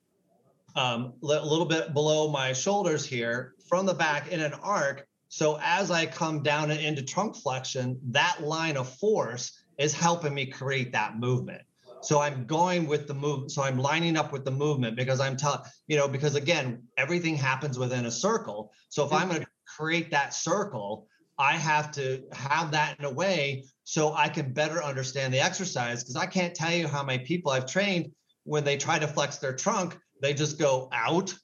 um, 0.78 1.14
a 1.22 1.26
little 1.26 1.64
bit 1.64 1.92
below 1.92 2.30
my 2.30 2.52
shoulders 2.52 3.04
here 3.04 3.54
from 3.68 3.84
the 3.84 3.94
back 3.94 4.30
in 4.30 4.40
an 4.40 4.54
arc. 4.62 5.04
So 5.28 5.58
as 5.60 5.90
I 5.90 6.06
come 6.06 6.42
down 6.44 6.70
and 6.70 6.80
into 6.80 7.02
trunk 7.02 7.36
flexion, 7.36 7.98
that 8.10 8.42
line 8.42 8.76
of 8.76 8.88
force 8.98 9.60
is 9.76 9.92
helping 9.92 10.32
me 10.32 10.46
create 10.46 10.92
that 10.92 11.18
movement. 11.18 11.62
So 12.00 12.20
I'm 12.20 12.46
going 12.46 12.86
with 12.86 13.08
the 13.08 13.14
move. 13.14 13.50
So 13.50 13.62
I'm 13.62 13.76
lining 13.76 14.16
up 14.16 14.32
with 14.32 14.44
the 14.44 14.52
movement 14.52 14.96
because 14.96 15.18
I'm 15.18 15.36
telling, 15.36 15.62
you 15.88 15.96
know, 15.96 16.06
because 16.06 16.36
again, 16.36 16.84
everything 16.96 17.34
happens 17.34 17.76
within 17.76 18.06
a 18.06 18.10
circle. 18.10 18.72
So 18.88 19.04
if 19.04 19.12
I'm 19.12 19.28
going 19.28 19.40
to 19.40 19.48
create 19.66 20.12
that 20.12 20.32
circle, 20.32 21.08
I 21.40 21.54
have 21.54 21.90
to 21.92 22.22
have 22.32 22.70
that 22.70 22.96
in 23.00 23.04
a 23.04 23.10
way 23.10 23.64
so 23.82 24.14
I 24.14 24.28
can 24.28 24.52
better 24.52 24.82
understand 24.82 25.34
the 25.34 25.40
exercise. 25.40 26.04
Because 26.04 26.14
I 26.14 26.26
can't 26.26 26.54
tell 26.54 26.72
you 26.72 26.86
how 26.86 27.02
many 27.02 27.24
people 27.24 27.50
I've 27.50 27.66
trained 27.66 28.12
when 28.48 28.64
they 28.64 28.76
try 28.76 28.98
to 28.98 29.06
flex 29.06 29.36
their 29.36 29.54
trunk, 29.54 29.98
they 30.22 30.32
just 30.32 30.58
go 30.58 30.88
out 30.92 31.34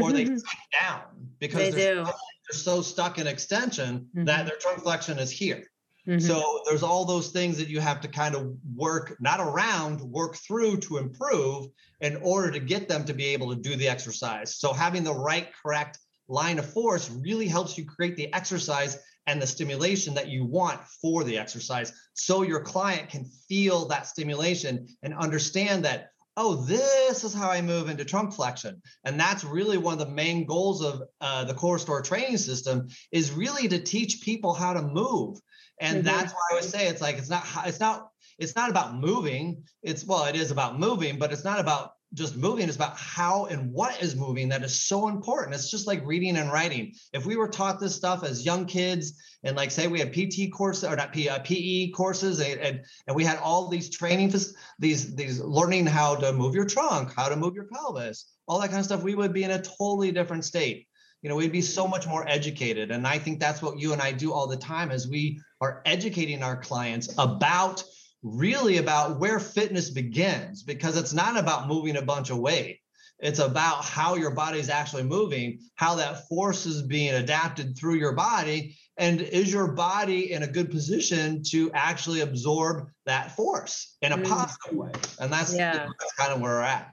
or 0.00 0.12
they 0.12 0.24
down 0.80 1.00
because 1.38 1.74
they 1.74 1.90
are 1.90 2.04
so, 2.04 2.12
they're 2.12 2.58
so 2.58 2.82
stuck 2.82 3.18
in 3.18 3.26
extension 3.26 4.06
mm-hmm. 4.14 4.24
that 4.24 4.46
their 4.46 4.56
trunk 4.56 4.82
flexion 4.82 5.18
is 5.18 5.30
here. 5.30 5.64
Mm-hmm. 6.06 6.18
So 6.18 6.60
there's 6.66 6.82
all 6.82 7.04
those 7.04 7.28
things 7.30 7.56
that 7.58 7.68
you 7.68 7.80
have 7.80 8.00
to 8.00 8.08
kind 8.08 8.34
of 8.34 8.54
work, 8.74 9.16
not 9.20 9.40
around, 9.40 10.00
work 10.00 10.36
through 10.36 10.78
to 10.78 10.98
improve 10.98 11.68
in 12.00 12.16
order 12.16 12.50
to 12.50 12.58
get 12.58 12.88
them 12.88 13.04
to 13.04 13.14
be 13.14 13.26
able 13.26 13.54
to 13.54 13.60
do 13.60 13.76
the 13.76 13.88
exercise. 13.88 14.56
So 14.56 14.72
having 14.72 15.04
the 15.04 15.14
right, 15.14 15.48
correct 15.62 15.98
line 16.28 16.58
of 16.58 16.70
force 16.70 17.10
really 17.10 17.46
helps 17.46 17.78
you 17.78 17.84
create 17.84 18.16
the 18.16 18.32
exercise 18.34 18.98
and 19.26 19.40
the 19.40 19.46
stimulation 19.46 20.14
that 20.14 20.28
you 20.28 20.44
want 20.44 20.80
for 21.00 21.22
the 21.22 21.38
exercise 21.38 21.92
so 22.14 22.42
your 22.42 22.60
client 22.60 23.08
can 23.08 23.24
feel 23.48 23.86
that 23.86 24.06
stimulation 24.06 24.86
and 25.02 25.14
understand 25.14 25.84
that 25.84 26.08
oh, 26.36 26.54
this 26.54 27.24
is 27.24 27.34
how 27.34 27.50
I 27.50 27.60
move 27.60 27.88
into 27.88 28.04
trunk 28.04 28.32
flexion. 28.32 28.80
And 29.04 29.20
that's 29.20 29.44
really 29.44 29.76
one 29.76 29.92
of 29.92 29.98
the 29.98 30.14
main 30.14 30.46
goals 30.46 30.82
of 30.82 31.02
uh, 31.20 31.44
the 31.44 31.54
core 31.54 31.78
store 31.78 32.02
training 32.02 32.38
system 32.38 32.88
is 33.10 33.32
really 33.32 33.68
to 33.68 33.78
teach 33.78 34.22
people 34.22 34.54
how 34.54 34.72
to 34.72 34.82
move. 34.82 35.38
And 35.80 35.98
mm-hmm. 35.98 36.06
that's 36.06 36.32
why 36.32 36.40
I 36.50 36.54
would 36.54 36.64
say 36.64 36.88
it's 36.88 37.02
like, 37.02 37.18
it's 37.18 37.30
not, 37.30 37.44
it's 37.66 37.80
not, 37.80 38.08
it's 38.38 38.56
not 38.56 38.70
about 38.70 38.94
moving. 38.94 39.62
It's, 39.82 40.04
well, 40.04 40.24
it 40.24 40.36
is 40.36 40.50
about 40.50 40.78
moving, 40.78 41.18
but 41.18 41.32
it's 41.32 41.44
not 41.44 41.60
about 41.60 41.92
just 42.14 42.36
moving 42.36 42.68
it's 42.68 42.76
about 42.76 42.96
how 42.96 43.46
and 43.46 43.72
what 43.72 44.02
is 44.02 44.14
moving 44.14 44.48
that 44.50 44.62
is 44.62 44.74
so 44.74 45.08
important. 45.08 45.54
It's 45.54 45.70
just 45.70 45.86
like 45.86 46.04
reading 46.04 46.36
and 46.36 46.52
writing. 46.52 46.92
If 47.12 47.24
we 47.24 47.36
were 47.36 47.48
taught 47.48 47.80
this 47.80 47.94
stuff 47.94 48.22
as 48.22 48.44
young 48.44 48.66
kids 48.66 49.18
and 49.44 49.56
like 49.56 49.70
say 49.70 49.88
we 49.88 49.98
had 49.98 50.12
pt 50.12 50.52
courses 50.52 50.84
or 50.84 50.96
not 50.96 51.12
P, 51.12 51.28
uh, 51.28 51.38
pe 51.40 51.90
courses 51.90 52.40
and, 52.40 52.60
and, 52.60 52.80
and 53.06 53.16
we 53.16 53.24
had 53.24 53.38
all 53.38 53.68
these 53.68 53.88
training 53.88 54.32
these 54.78 55.14
these 55.14 55.40
learning 55.40 55.86
how 55.86 56.14
to 56.16 56.32
move 56.32 56.54
your 56.54 56.66
trunk 56.66 57.12
how 57.16 57.28
to 57.28 57.36
move 57.36 57.54
your 57.54 57.66
pelvis 57.72 58.32
all 58.46 58.60
that 58.60 58.68
kind 58.68 58.80
of 58.80 58.84
stuff 58.84 59.02
we 59.02 59.14
would 59.14 59.32
be 59.32 59.44
in 59.44 59.50
a 59.50 59.62
totally 59.62 60.12
different 60.12 60.44
state. 60.44 60.86
You 61.22 61.28
know 61.28 61.36
we'd 61.36 61.52
be 61.52 61.62
so 61.62 61.86
much 61.86 62.06
more 62.06 62.28
educated 62.28 62.90
and 62.90 63.06
i 63.06 63.16
think 63.16 63.38
that's 63.38 63.62
what 63.62 63.78
you 63.78 63.92
and 63.92 64.02
i 64.02 64.10
do 64.10 64.32
all 64.32 64.48
the 64.48 64.56
time 64.56 64.90
is 64.90 65.08
we 65.08 65.40
are 65.60 65.80
educating 65.86 66.42
our 66.42 66.56
clients 66.56 67.14
about 67.16 67.84
really 68.22 68.78
about 68.78 69.18
where 69.18 69.40
fitness 69.40 69.90
begins 69.90 70.62
because 70.62 70.96
it's 70.96 71.12
not 71.12 71.36
about 71.36 71.68
moving 71.68 71.96
a 71.96 72.02
bunch 72.02 72.30
of 72.30 72.38
weight 72.38 72.78
It's 73.18 73.38
about 73.38 73.84
how 73.84 74.14
your 74.14 74.30
body 74.30 74.58
is 74.58 74.68
actually 74.68 75.04
moving, 75.04 75.60
how 75.76 75.96
that 75.96 76.28
force 76.28 76.66
is 76.66 76.82
being 76.82 77.14
adapted 77.14 77.76
through 77.76 77.94
your 77.94 78.12
body, 78.12 78.76
and 78.96 79.20
is 79.20 79.52
your 79.52 79.72
body 79.72 80.32
in 80.32 80.42
a 80.42 80.46
good 80.46 80.70
position 80.70 81.42
to 81.50 81.70
actually 81.72 82.20
absorb 82.20 82.88
that 83.06 83.34
force 83.36 83.96
in 84.02 84.12
a 84.12 84.18
mm. 84.18 84.28
positive 84.28 84.76
way? 84.76 84.92
And 85.20 85.32
that's, 85.32 85.54
yeah. 85.54 85.72
you 85.72 85.78
know, 85.80 85.92
that's 85.98 86.12
kind 86.14 86.32
of 86.32 86.40
where 86.40 86.52
we're 86.52 86.62
at. 86.62 86.92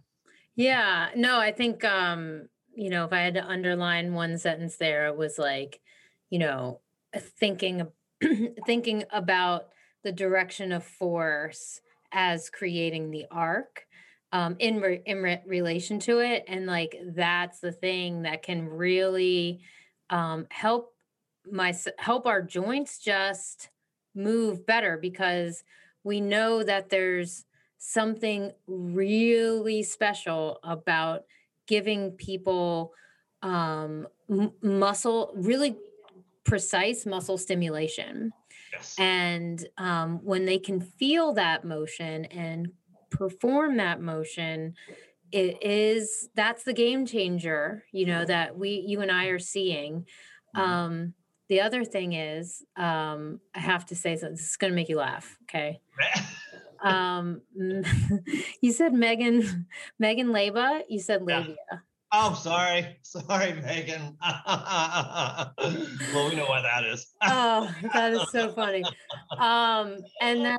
Yeah. 0.56 1.10
No, 1.16 1.40
I 1.40 1.52
think 1.52 1.84
um, 1.84 2.48
you 2.80 2.90
know, 2.90 3.04
if 3.04 3.14
I 3.14 3.20
had 3.20 3.34
to 3.34 3.46
underline 3.46 4.14
one 4.14 4.38
sentence 4.38 4.78
there, 4.78 5.08
it 5.08 5.18
was 5.18 5.38
like, 5.38 5.82
you 6.30 6.40
know, 6.40 6.80
thinking 7.40 7.88
thinking 8.66 9.04
about 9.12 9.70
the 10.04 10.12
direction 10.12 10.72
of 10.72 10.84
force 10.84 11.82
as 12.12 12.50
creating 12.50 13.12
the 13.12 13.26
arc 13.32 13.86
um, 14.32 14.56
in 14.60 14.80
re- 14.80 15.02
in 15.06 15.22
re- 15.22 15.42
relation 15.46 16.00
to 16.00 16.20
it, 16.20 16.44
and 16.48 16.66
like 16.66 16.96
that's 17.16 17.60
the 17.60 17.72
thing 17.72 18.24
that 18.24 18.44
can 18.44 18.68
really 18.68 19.62
um, 20.10 20.48
help 20.50 20.94
my 21.52 21.74
help 21.98 22.28
our 22.28 22.42
joints 22.42 23.00
just 23.00 23.70
move 24.16 24.66
better 24.66 24.98
because 24.98 25.64
we 26.04 26.22
know 26.22 26.64
that 26.64 26.90
there's 26.90 27.46
something 27.78 28.52
really 28.68 29.82
special 29.84 30.60
about 30.64 31.24
giving 31.68 32.12
people 32.12 32.94
um, 33.42 34.08
m- 34.30 34.52
muscle 34.62 35.32
really 35.36 35.76
precise 36.44 37.06
muscle 37.06 37.38
stimulation 37.38 38.32
yes. 38.72 38.96
and 38.98 39.68
um, 39.78 40.20
when 40.24 40.46
they 40.46 40.60
can 40.60 40.82
feel 40.82 41.34
that 41.34 41.64
motion 41.64 42.26
and 42.26 42.70
perform 43.10 43.78
that 43.78 44.02
motion 44.02 44.76
it 45.32 45.64
is 45.64 46.30
that's 46.36 46.64
the 46.64 46.74
game 46.74 47.06
changer 47.06 47.84
you 47.92 48.06
know 48.06 48.26
that 48.26 48.58
we 48.58 48.84
you 48.88 49.02
and 49.02 49.12
i 49.12 49.26
are 49.26 49.40
seeing 49.40 50.06
mm-hmm. 50.56 50.60
um 50.60 51.14
the 51.50 51.62
other 51.62 51.84
thing 51.84 52.14
is 52.14 52.64
um 52.76 53.40
i 53.56 53.60
have 53.60 53.86
to 53.86 53.96
say 53.96 54.16
something 54.16 54.36
this 54.36 54.50
is 54.50 54.58
going 54.58 54.72
to 54.72 54.76
make 54.76 54.90
you 54.90 54.98
laugh 54.98 55.38
okay 55.44 55.80
um 56.82 57.42
you 58.62 58.72
said 58.72 58.94
megan 58.94 59.68
megan 59.98 60.28
laba 60.28 60.82
you 60.88 61.00
said 61.00 61.22
labia 61.22 61.56
yeah. 61.72 61.80
Oh, 62.12 62.34
sorry. 62.34 62.98
Sorry, 63.04 63.54
Megan. 63.54 64.18
well, 64.48 65.54
we 66.30 66.36
know 66.36 66.46
why 66.46 66.62
that 66.62 66.84
is. 66.86 67.08
oh, 67.24 67.74
that 67.94 68.14
is 68.14 68.32
so 68.32 68.52
funny. 68.52 68.84
Um, 69.38 69.98
and 70.22 70.46
then 70.46 70.58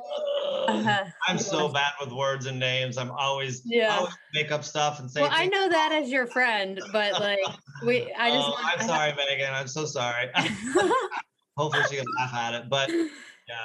uh, 0.67 1.05
I'm 1.27 1.37
so 1.37 1.69
bad 1.69 1.93
with 2.01 2.11
words 2.11 2.45
and 2.45 2.59
names. 2.59 2.97
I'm 2.97 3.11
always 3.11 3.61
yeah 3.65 3.97
always 3.97 4.13
make 4.33 4.51
up 4.51 4.65
stuff 4.65 4.99
and 4.99 5.09
say. 5.09 5.21
Well, 5.21 5.29
I 5.31 5.47
know 5.47 5.69
that 5.69 5.91
as 5.93 6.09
your 6.09 6.27
friend, 6.27 6.81
but 6.91 7.13
like 7.21 7.39
we, 7.85 8.11
I 8.17 8.31
just. 8.31 8.47
Oh, 8.47 8.51
want, 8.51 8.81
I'm 8.81 8.87
sorry, 8.87 9.13
Megan. 9.15 9.53
I'm 9.53 9.67
so 9.67 9.85
sorry. 9.85 10.29
Hopefully, 11.57 11.83
she 11.89 11.95
can 11.97 12.05
laugh 12.17 12.33
at 12.33 12.53
it. 12.53 12.69
But 12.69 12.89
yeah. 12.89 13.07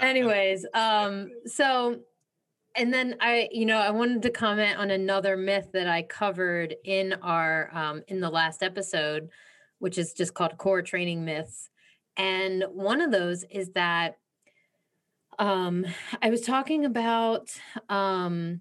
Anyways, 0.00 0.64
um, 0.74 1.30
so 1.46 2.00
and 2.76 2.92
then 2.92 3.16
I, 3.20 3.48
you 3.50 3.64
know, 3.64 3.78
I 3.78 3.90
wanted 3.90 4.22
to 4.22 4.30
comment 4.30 4.78
on 4.78 4.90
another 4.90 5.36
myth 5.36 5.68
that 5.72 5.88
I 5.88 6.02
covered 6.02 6.76
in 6.84 7.14
our 7.22 7.70
um, 7.72 8.02
in 8.08 8.20
the 8.20 8.30
last 8.30 8.62
episode, 8.62 9.30
which 9.78 9.98
is 9.98 10.12
just 10.12 10.34
called 10.34 10.58
core 10.58 10.82
training 10.82 11.24
myths. 11.24 11.70
And 12.16 12.64
one 12.70 13.00
of 13.00 13.10
those 13.10 13.44
is 13.50 13.70
that 13.70 14.18
um, 15.38 15.86
I 16.22 16.30
was 16.30 16.42
talking 16.42 16.84
about 16.84 17.50
um, 17.88 18.60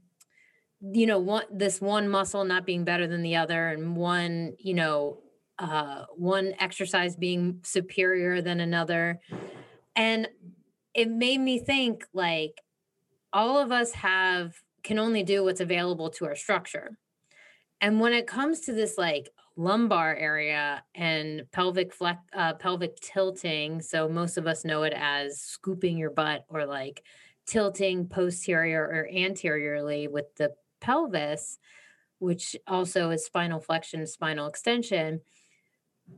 you 0.81 1.05
know 1.05 1.19
one 1.19 1.45
this 1.51 1.81
one 1.81 2.09
muscle 2.09 2.45
not 2.45 2.65
being 2.65 2.85
better 2.85 3.07
than 3.07 3.21
the 3.21 3.35
other, 3.35 3.67
and 3.69 3.95
one 3.95 4.53
you 4.59 4.73
know 4.73 5.19
uh, 5.59 6.05
one 6.15 6.53
exercise 6.59 7.15
being 7.15 7.59
superior 7.63 8.41
than 8.41 8.61
another, 8.61 9.19
and 9.95 10.29
it 10.93 11.09
made 11.09 11.39
me 11.39 11.59
think 11.59 12.05
like 12.13 12.61
all 13.35 13.59
of 13.59 13.71
us 13.71 13.91
have 13.91 14.55
can 14.81 14.97
only 14.97 15.21
do 15.21 15.43
what's 15.43 15.59
available 15.59 16.09
to 16.09 16.25
our 16.25 16.35
structure. 16.35 16.97
And 17.81 17.99
when 17.99 18.13
it 18.13 18.27
comes 18.27 18.61
to 18.61 18.71
this 18.71 18.97
like 18.97 19.29
lumbar 19.57 20.15
area 20.15 20.83
and 20.95 21.43
pelvic 21.51 21.93
flex, 21.93 22.19
uh, 22.33 22.53
pelvic 22.53 22.95
tilting, 23.01 23.81
so 23.81 24.07
most 24.07 24.37
of 24.37 24.47
us 24.47 24.63
know 24.63 24.83
it 24.83 24.93
as 24.95 25.41
scooping 25.41 25.97
your 25.97 26.11
butt 26.11 26.45
or 26.47 26.65
like 26.65 27.03
tilting 27.45 28.07
posterior 28.07 28.81
or 28.81 29.09
anteriorly 29.13 30.07
with 30.07 30.33
the 30.37 30.53
pelvis, 30.79 31.59
which 32.19 32.55
also 32.67 33.09
is 33.09 33.25
spinal 33.25 33.59
flexion, 33.59 34.07
spinal 34.07 34.47
extension. 34.47 35.19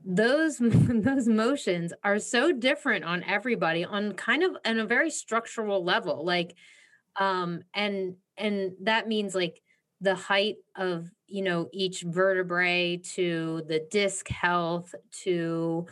Those 0.06 0.58
those 0.62 1.28
motions 1.28 1.94
are 2.04 2.20
so 2.20 2.52
different 2.52 3.06
on 3.06 3.24
everybody 3.24 3.84
on 3.84 4.14
kind 4.14 4.44
of 4.44 4.56
on 4.64 4.78
a 4.78 4.86
very 4.86 5.10
structural 5.10 5.84
level. 5.84 6.24
Like 6.24 6.56
um 7.20 7.62
and 7.74 8.16
and 8.38 8.74
that 8.82 9.08
means 9.08 9.34
like 9.36 9.62
the 10.02 10.16
height 10.16 10.58
of 10.76 11.10
you 11.28 11.42
know 11.44 11.68
each 11.74 12.02
vertebrae 12.04 12.98
to 12.98 13.64
the 13.68 13.86
disc 13.92 14.28
health 14.30 14.94
to 15.12 15.86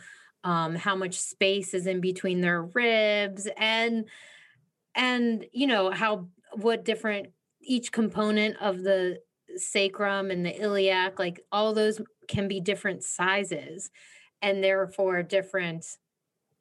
um 0.44 0.74
how 0.74 0.94
much 0.94 1.14
space 1.14 1.74
is 1.74 1.86
in 1.86 2.00
between 2.00 2.40
their 2.40 2.62
ribs 2.62 3.48
and 3.56 4.06
and 4.94 5.46
you 5.52 5.66
know 5.66 5.90
how 5.90 6.26
what 6.54 6.84
different 6.84 7.28
each 7.62 7.92
component 7.92 8.56
of 8.60 8.82
the 8.82 9.18
sacrum 9.56 10.30
and 10.30 10.44
the 10.44 10.60
iliac 10.60 11.18
like 11.18 11.40
all 11.52 11.72
those 11.72 12.00
can 12.28 12.48
be 12.48 12.60
different 12.60 13.02
sizes 13.02 13.90
and 14.42 14.62
therefore 14.62 15.22
different 15.22 15.84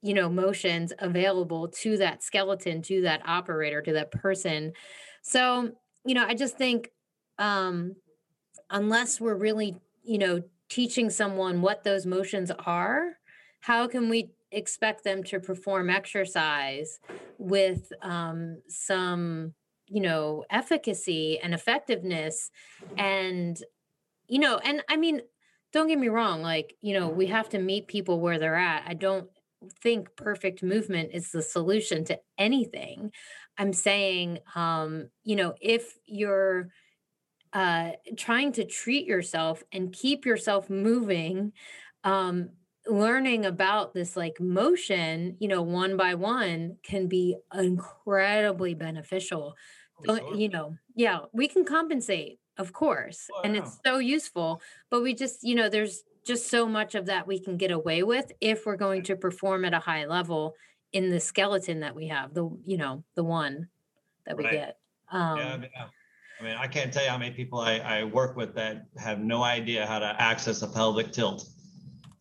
you 0.01 0.13
know 0.13 0.29
motions 0.29 0.93
available 0.99 1.67
to 1.67 1.97
that 1.97 2.23
skeleton 2.23 2.81
to 2.81 3.01
that 3.01 3.21
operator 3.25 3.81
to 3.81 3.93
that 3.93 4.11
person. 4.11 4.73
So 5.21 5.71
you 6.05 6.13
know 6.13 6.25
i 6.25 6.35
just 6.35 6.55
think 6.55 6.91
um 7.39 7.95
unless 8.69 9.19
we're 9.19 9.35
really 9.35 9.75
you 10.03 10.19
know 10.19 10.43
teaching 10.69 11.09
someone 11.09 11.61
what 11.61 11.83
those 11.83 12.05
motions 12.05 12.51
are 12.65 13.17
how 13.61 13.87
can 13.87 14.09
we 14.09 14.29
expect 14.51 15.03
them 15.03 15.23
to 15.23 15.39
perform 15.39 15.89
exercise 15.89 16.99
with 17.37 17.91
um, 18.01 18.61
some 18.69 19.53
you 19.87 20.01
know 20.01 20.43
efficacy 20.49 21.39
and 21.39 21.53
effectiveness? 21.53 22.49
And 22.97 23.57
you 24.27 24.39
know 24.39 24.57
and 24.57 24.81
i 24.89 24.97
mean 24.97 25.21
don't 25.71 25.87
get 25.87 25.99
me 25.99 26.07
wrong 26.07 26.41
like 26.41 26.75
you 26.81 26.99
know 26.99 27.07
we 27.07 27.27
have 27.27 27.47
to 27.49 27.59
meet 27.59 27.87
people 27.87 28.19
where 28.19 28.39
they're 28.39 28.55
at. 28.55 28.83
I 28.87 28.93
don't 28.93 29.27
think 29.81 30.15
perfect 30.15 30.63
movement 30.63 31.11
is 31.13 31.31
the 31.31 31.41
solution 31.41 32.03
to 32.05 32.19
anything. 32.37 33.11
I'm 33.57 33.73
saying, 33.73 34.39
um, 34.55 35.09
you 35.23 35.35
know, 35.35 35.53
if 35.61 35.97
you're 36.05 36.69
uh, 37.53 37.91
trying 38.17 38.51
to 38.53 38.65
treat 38.65 39.05
yourself 39.05 39.63
and 39.71 39.93
keep 39.93 40.25
yourself 40.25 40.69
moving, 40.69 41.53
um, 42.03 42.49
learning 42.87 43.45
about 43.45 43.93
this 43.93 44.15
like 44.15 44.39
motion, 44.39 45.37
you 45.39 45.47
know, 45.47 45.61
one 45.61 45.97
by 45.97 46.15
one 46.15 46.77
can 46.83 47.07
be 47.07 47.37
incredibly 47.53 48.73
beneficial. 48.73 49.55
Oh, 50.07 50.17
sure. 50.17 50.35
You 50.35 50.49
know, 50.49 50.75
yeah, 50.95 51.19
we 51.33 51.47
can 51.47 51.63
compensate, 51.63 52.39
of 52.57 52.73
course, 52.73 53.27
oh, 53.33 53.41
and 53.43 53.55
yeah. 53.55 53.61
it's 53.61 53.79
so 53.85 53.97
useful, 53.97 54.61
but 54.91 55.01
we 55.01 55.13
just, 55.13 55.41
you 55.41 55.55
know, 55.55 55.69
there's 55.69 56.03
just 56.25 56.49
so 56.49 56.65
much 56.65 56.95
of 56.95 57.05
that 57.05 57.27
we 57.27 57.39
can 57.39 57.57
get 57.57 57.71
away 57.71 58.03
with 58.03 58.31
if 58.41 58.65
we're 58.65 58.75
going 58.75 59.03
to 59.03 59.15
perform 59.15 59.63
at 59.65 59.73
a 59.73 59.79
high 59.79 60.05
level 60.05 60.55
in 60.91 61.09
the 61.09 61.19
skeleton 61.19 61.81
that 61.81 61.95
we 61.95 62.07
have 62.07 62.33
the 62.33 62.49
you 62.65 62.77
know 62.77 63.03
the 63.15 63.23
one 63.23 63.67
that 64.25 64.37
we 64.37 64.43
right. 64.43 64.53
get 64.53 64.77
um, 65.11 65.37
yeah, 65.37 65.85
I 66.39 66.43
mean, 66.43 66.55
I 66.57 66.67
can't 66.67 66.91
tell 66.91 67.03
you 67.03 67.09
how 67.09 67.17
many 67.17 67.31
people 67.31 67.59
I, 67.59 67.77
I 67.77 68.03
work 68.03 68.35
with 68.35 68.55
that 68.55 68.87
have 68.97 69.19
no 69.19 69.43
idea 69.43 69.85
how 69.85 69.99
to 69.99 70.15
access 70.19 70.61
a 70.61 70.67
pelvic 70.67 71.11
tilt. 71.11 71.47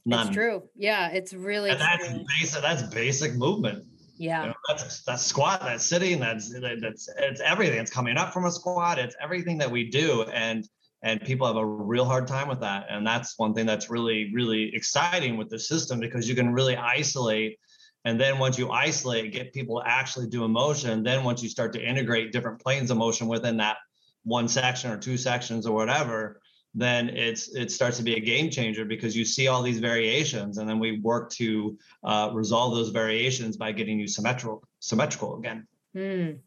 None. 0.06 0.28
It's 0.28 0.36
true. 0.36 0.62
Yeah, 0.76 1.08
it's 1.08 1.32
really. 1.32 1.70
And 1.70 1.80
that's 1.80 2.08
true. 2.08 2.24
basic. 2.40 2.62
That's 2.62 2.82
basic 2.82 3.34
movement. 3.34 3.84
Yeah. 4.16 4.42
You 4.42 4.48
know, 4.48 4.54
that's 4.68 5.02
that's 5.02 5.22
squat. 5.22 5.62
That's 5.62 5.84
sitting. 5.84 6.20
That's 6.20 6.54
that's 6.80 7.08
it's 7.18 7.40
everything. 7.40 7.80
It's 7.80 7.90
coming 7.90 8.16
up 8.16 8.32
from 8.32 8.44
a 8.44 8.50
squat. 8.50 8.98
It's 8.98 9.16
everything 9.20 9.58
that 9.58 9.70
we 9.70 9.90
do. 9.90 10.22
And 10.24 10.68
and 11.04 11.20
people 11.20 11.46
have 11.46 11.56
a 11.56 11.64
real 11.64 12.04
hard 12.04 12.26
time 12.26 12.48
with 12.48 12.60
that. 12.60 12.86
And 12.90 13.06
that's 13.06 13.38
one 13.38 13.54
thing 13.54 13.66
that's 13.66 13.88
really 13.90 14.32
really 14.34 14.74
exciting 14.74 15.36
with 15.36 15.50
the 15.50 15.58
system 15.58 16.00
because 16.00 16.28
you 16.28 16.34
can 16.34 16.52
really 16.52 16.76
isolate. 16.76 17.58
And 18.06 18.20
then 18.20 18.38
once 18.38 18.58
you 18.58 18.70
isolate 18.70 19.32
get 19.32 19.54
people 19.54 19.80
to 19.80 19.88
actually 19.88 20.26
do 20.26 20.44
emotion 20.44 21.02
then 21.04 21.22
once 21.22 21.42
you 21.42 21.48
start 21.48 21.72
to 21.74 21.82
integrate 21.82 22.32
different 22.32 22.60
planes 22.60 22.90
of 22.90 22.96
motion 22.96 23.28
within 23.28 23.56
that 23.58 23.76
one 24.24 24.48
section 24.48 24.90
or 24.90 24.98
two 24.98 25.16
sections 25.16 25.66
or 25.66 25.74
whatever 25.74 26.40
then 26.74 27.08
it's 27.10 27.54
it 27.54 27.70
starts 27.70 27.96
to 27.98 28.02
be 28.02 28.14
a 28.14 28.20
game 28.20 28.50
changer 28.50 28.84
because 28.84 29.16
you 29.16 29.24
see 29.24 29.46
all 29.46 29.62
these 29.62 29.78
variations. 29.78 30.58
And 30.58 30.68
then 30.68 30.78
we 30.78 30.98
work 31.00 31.30
to 31.32 31.78
uh, 32.02 32.30
resolve 32.32 32.74
those 32.74 32.90
variations 32.90 33.56
by 33.56 33.72
getting 33.72 33.98
you 33.98 34.08
symmetrical 34.08 34.66
symmetrical 34.80 35.38
again. 35.38 35.66
Mm. 35.96 36.40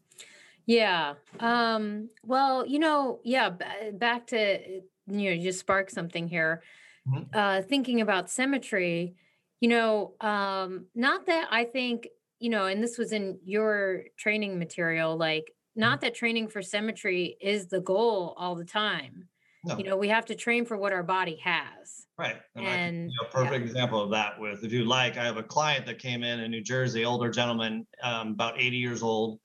Yeah. 0.68 1.14
Um, 1.40 2.10
well, 2.22 2.66
you 2.66 2.78
know, 2.78 3.20
yeah, 3.24 3.48
b- 3.48 3.64
back 3.94 4.26
to 4.28 4.58
you 4.60 4.82
know, 5.06 5.30
you 5.30 5.42
just 5.42 5.60
spark 5.60 5.88
something 5.88 6.28
here. 6.28 6.62
Mm-hmm. 7.08 7.22
Uh, 7.32 7.62
thinking 7.62 8.02
about 8.02 8.28
symmetry, 8.28 9.14
you 9.60 9.68
know, 9.70 10.12
um, 10.20 10.84
not 10.94 11.24
that 11.24 11.48
I 11.50 11.64
think, 11.64 12.08
you 12.38 12.50
know, 12.50 12.66
and 12.66 12.82
this 12.82 12.98
was 12.98 13.12
in 13.12 13.38
your 13.46 14.04
training 14.18 14.58
material, 14.58 15.16
like 15.16 15.44
mm-hmm. 15.44 15.80
not 15.80 16.02
that 16.02 16.14
training 16.14 16.48
for 16.48 16.60
symmetry 16.60 17.38
is 17.40 17.68
the 17.68 17.80
goal 17.80 18.34
all 18.36 18.54
the 18.54 18.66
time. 18.66 19.26
No. 19.64 19.78
You 19.78 19.84
know, 19.84 19.96
we 19.96 20.08
have 20.08 20.26
to 20.26 20.34
train 20.34 20.66
for 20.66 20.76
what 20.76 20.92
our 20.92 21.02
body 21.02 21.40
has. 21.42 22.06
Right. 22.18 22.36
And, 22.56 22.66
and 22.66 23.12
a 23.22 23.30
perfect 23.30 23.64
yeah. 23.64 23.70
example 23.70 24.02
of 24.02 24.10
that 24.10 24.38
with, 24.38 24.64
if 24.64 24.72
you 24.72 24.84
like, 24.84 25.16
I 25.16 25.24
have 25.24 25.38
a 25.38 25.42
client 25.42 25.86
that 25.86 25.98
came 25.98 26.22
in 26.22 26.40
in 26.40 26.50
New 26.50 26.62
Jersey, 26.62 27.06
older 27.06 27.30
gentleman, 27.30 27.86
um, 28.02 28.32
about 28.32 28.60
80 28.60 28.76
years 28.76 29.02
old. 29.02 29.40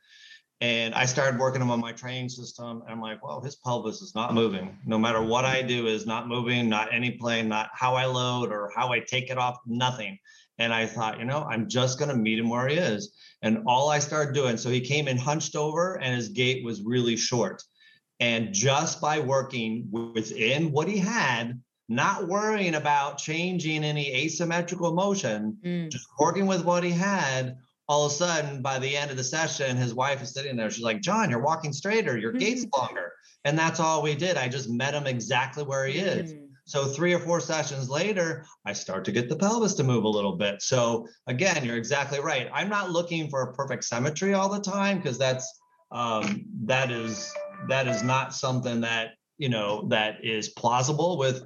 And 0.64 0.96
I 0.96 1.06
started 1.06 1.38
working 1.42 1.62
him 1.62 1.72
on 1.72 1.82
my 1.82 1.92
training 1.92 2.30
system. 2.30 2.84
And 2.84 2.90
I'm 2.90 3.02
like, 3.02 3.22
well, 3.22 3.42
his 3.42 3.58
pelvis 3.58 4.02
is 4.02 4.16
not 4.16 4.34
moving. 4.34 4.78
No 4.86 4.98
matter 4.98 5.22
what 5.22 5.44
I 5.44 5.62
do, 5.62 5.88
is 5.88 6.06
not 6.06 6.30
moving, 6.30 6.70
not 6.70 6.94
any 6.94 7.12
plane, 7.12 7.50
not 7.50 7.70
how 7.74 7.96
I 7.96 8.06
load 8.06 8.50
or 8.50 8.72
how 8.74 8.94
I 8.94 9.00
take 9.00 9.30
it 9.30 9.38
off, 9.38 9.58
nothing. 9.68 10.18
And 10.60 10.74
I 10.74 10.86
thought, 10.86 11.20
you 11.20 11.26
know, 11.26 11.44
I'm 11.44 11.68
just 11.68 12.00
going 12.00 12.08
to 12.12 12.16
meet 12.16 12.40
him 12.40 12.48
where 12.48 12.70
he 12.70 12.78
is. 12.78 13.14
And 13.42 13.64
all 13.68 13.90
I 13.90 14.00
started 14.00 14.34
doing, 14.34 14.56
so 14.56 14.70
he 14.70 14.80
came 14.80 15.10
in 15.10 15.18
hunched 15.18 15.58
over 15.58 16.00
and 16.00 16.16
his 16.16 16.30
gait 16.30 16.64
was 16.64 16.82
really 16.82 17.18
short. 17.18 17.62
And 18.22 18.54
just 18.54 19.02
by 19.02 19.20
working 19.20 19.90
within 19.92 20.72
what 20.72 20.88
he 20.88 20.98
had, 20.98 21.62
not 21.90 22.30
worrying 22.30 22.76
about 22.76 23.18
changing 23.18 23.84
any 23.84 24.16
asymmetrical 24.16 24.94
motion, 24.94 25.58
mm. 25.62 25.92
just 25.92 26.08
working 26.18 26.46
with 26.46 26.64
what 26.64 26.86
he 26.86 26.92
had, 26.92 27.58
all 27.88 28.06
of 28.06 28.12
a 28.12 28.16
sudden, 28.16 28.62
by 28.62 28.80
the 28.80 28.96
end 28.96 29.12
of 29.12 29.18
the 29.18 29.24
session, 29.24 29.76
his 29.76 29.94
wife 29.94 30.22
is 30.22 30.34
sitting 30.34 30.56
there. 30.56 30.70
She's 30.70 30.84
like, 30.84 31.02
John, 31.02 31.30
you're 31.30 31.42
walking 31.42 31.74
straighter, 31.74 32.18
your 32.18 32.32
gait's 32.32 32.66
longer. 32.78 33.12
And 33.46 33.60
that's 33.60 33.80
all 33.80 34.02
we 34.02 34.16
did. 34.16 34.38
I 34.38 34.48
just 34.48 34.70
met 34.70 34.94
him 34.94 35.06
exactly 35.06 35.64
where 35.64 35.86
he 35.86 36.00
is. 36.00 36.34
Mm. 36.34 36.44
So 36.66 36.86
three 36.86 37.14
or 37.14 37.20
four 37.20 37.42
sessions 37.42 37.90
later, 37.90 38.46
I 38.66 38.72
start 38.72 39.04
to 39.06 39.12
get 39.12 39.28
the 39.28 39.36
pelvis 39.36 39.74
to 39.76 39.84
move 39.84 40.06
a 40.06 40.10
little 40.10 40.38
bit. 40.38 40.62
So 40.62 41.08
again, 41.28 41.66
you're 41.66 41.76
exactly 41.76 42.22
right. 42.22 42.50
I'm 42.54 42.70
not 42.70 42.92
looking 42.92 43.30
for 43.30 43.42
a 43.42 43.54
perfect 43.54 43.84
symmetry 43.84 44.34
all 44.34 44.48
the 44.48 44.62
time 44.62 44.98
because 44.98 45.18
that's 45.18 45.60
um, 45.92 46.46
that 46.64 46.90
is 46.90 47.34
that 47.68 47.88
is 47.88 48.02
not 48.02 48.34
something 48.34 48.82
that 48.82 49.12
you 49.38 49.50
know 49.50 49.88
that 49.90 50.24
is 50.24 50.50
plausible 50.50 51.18
with 51.18 51.44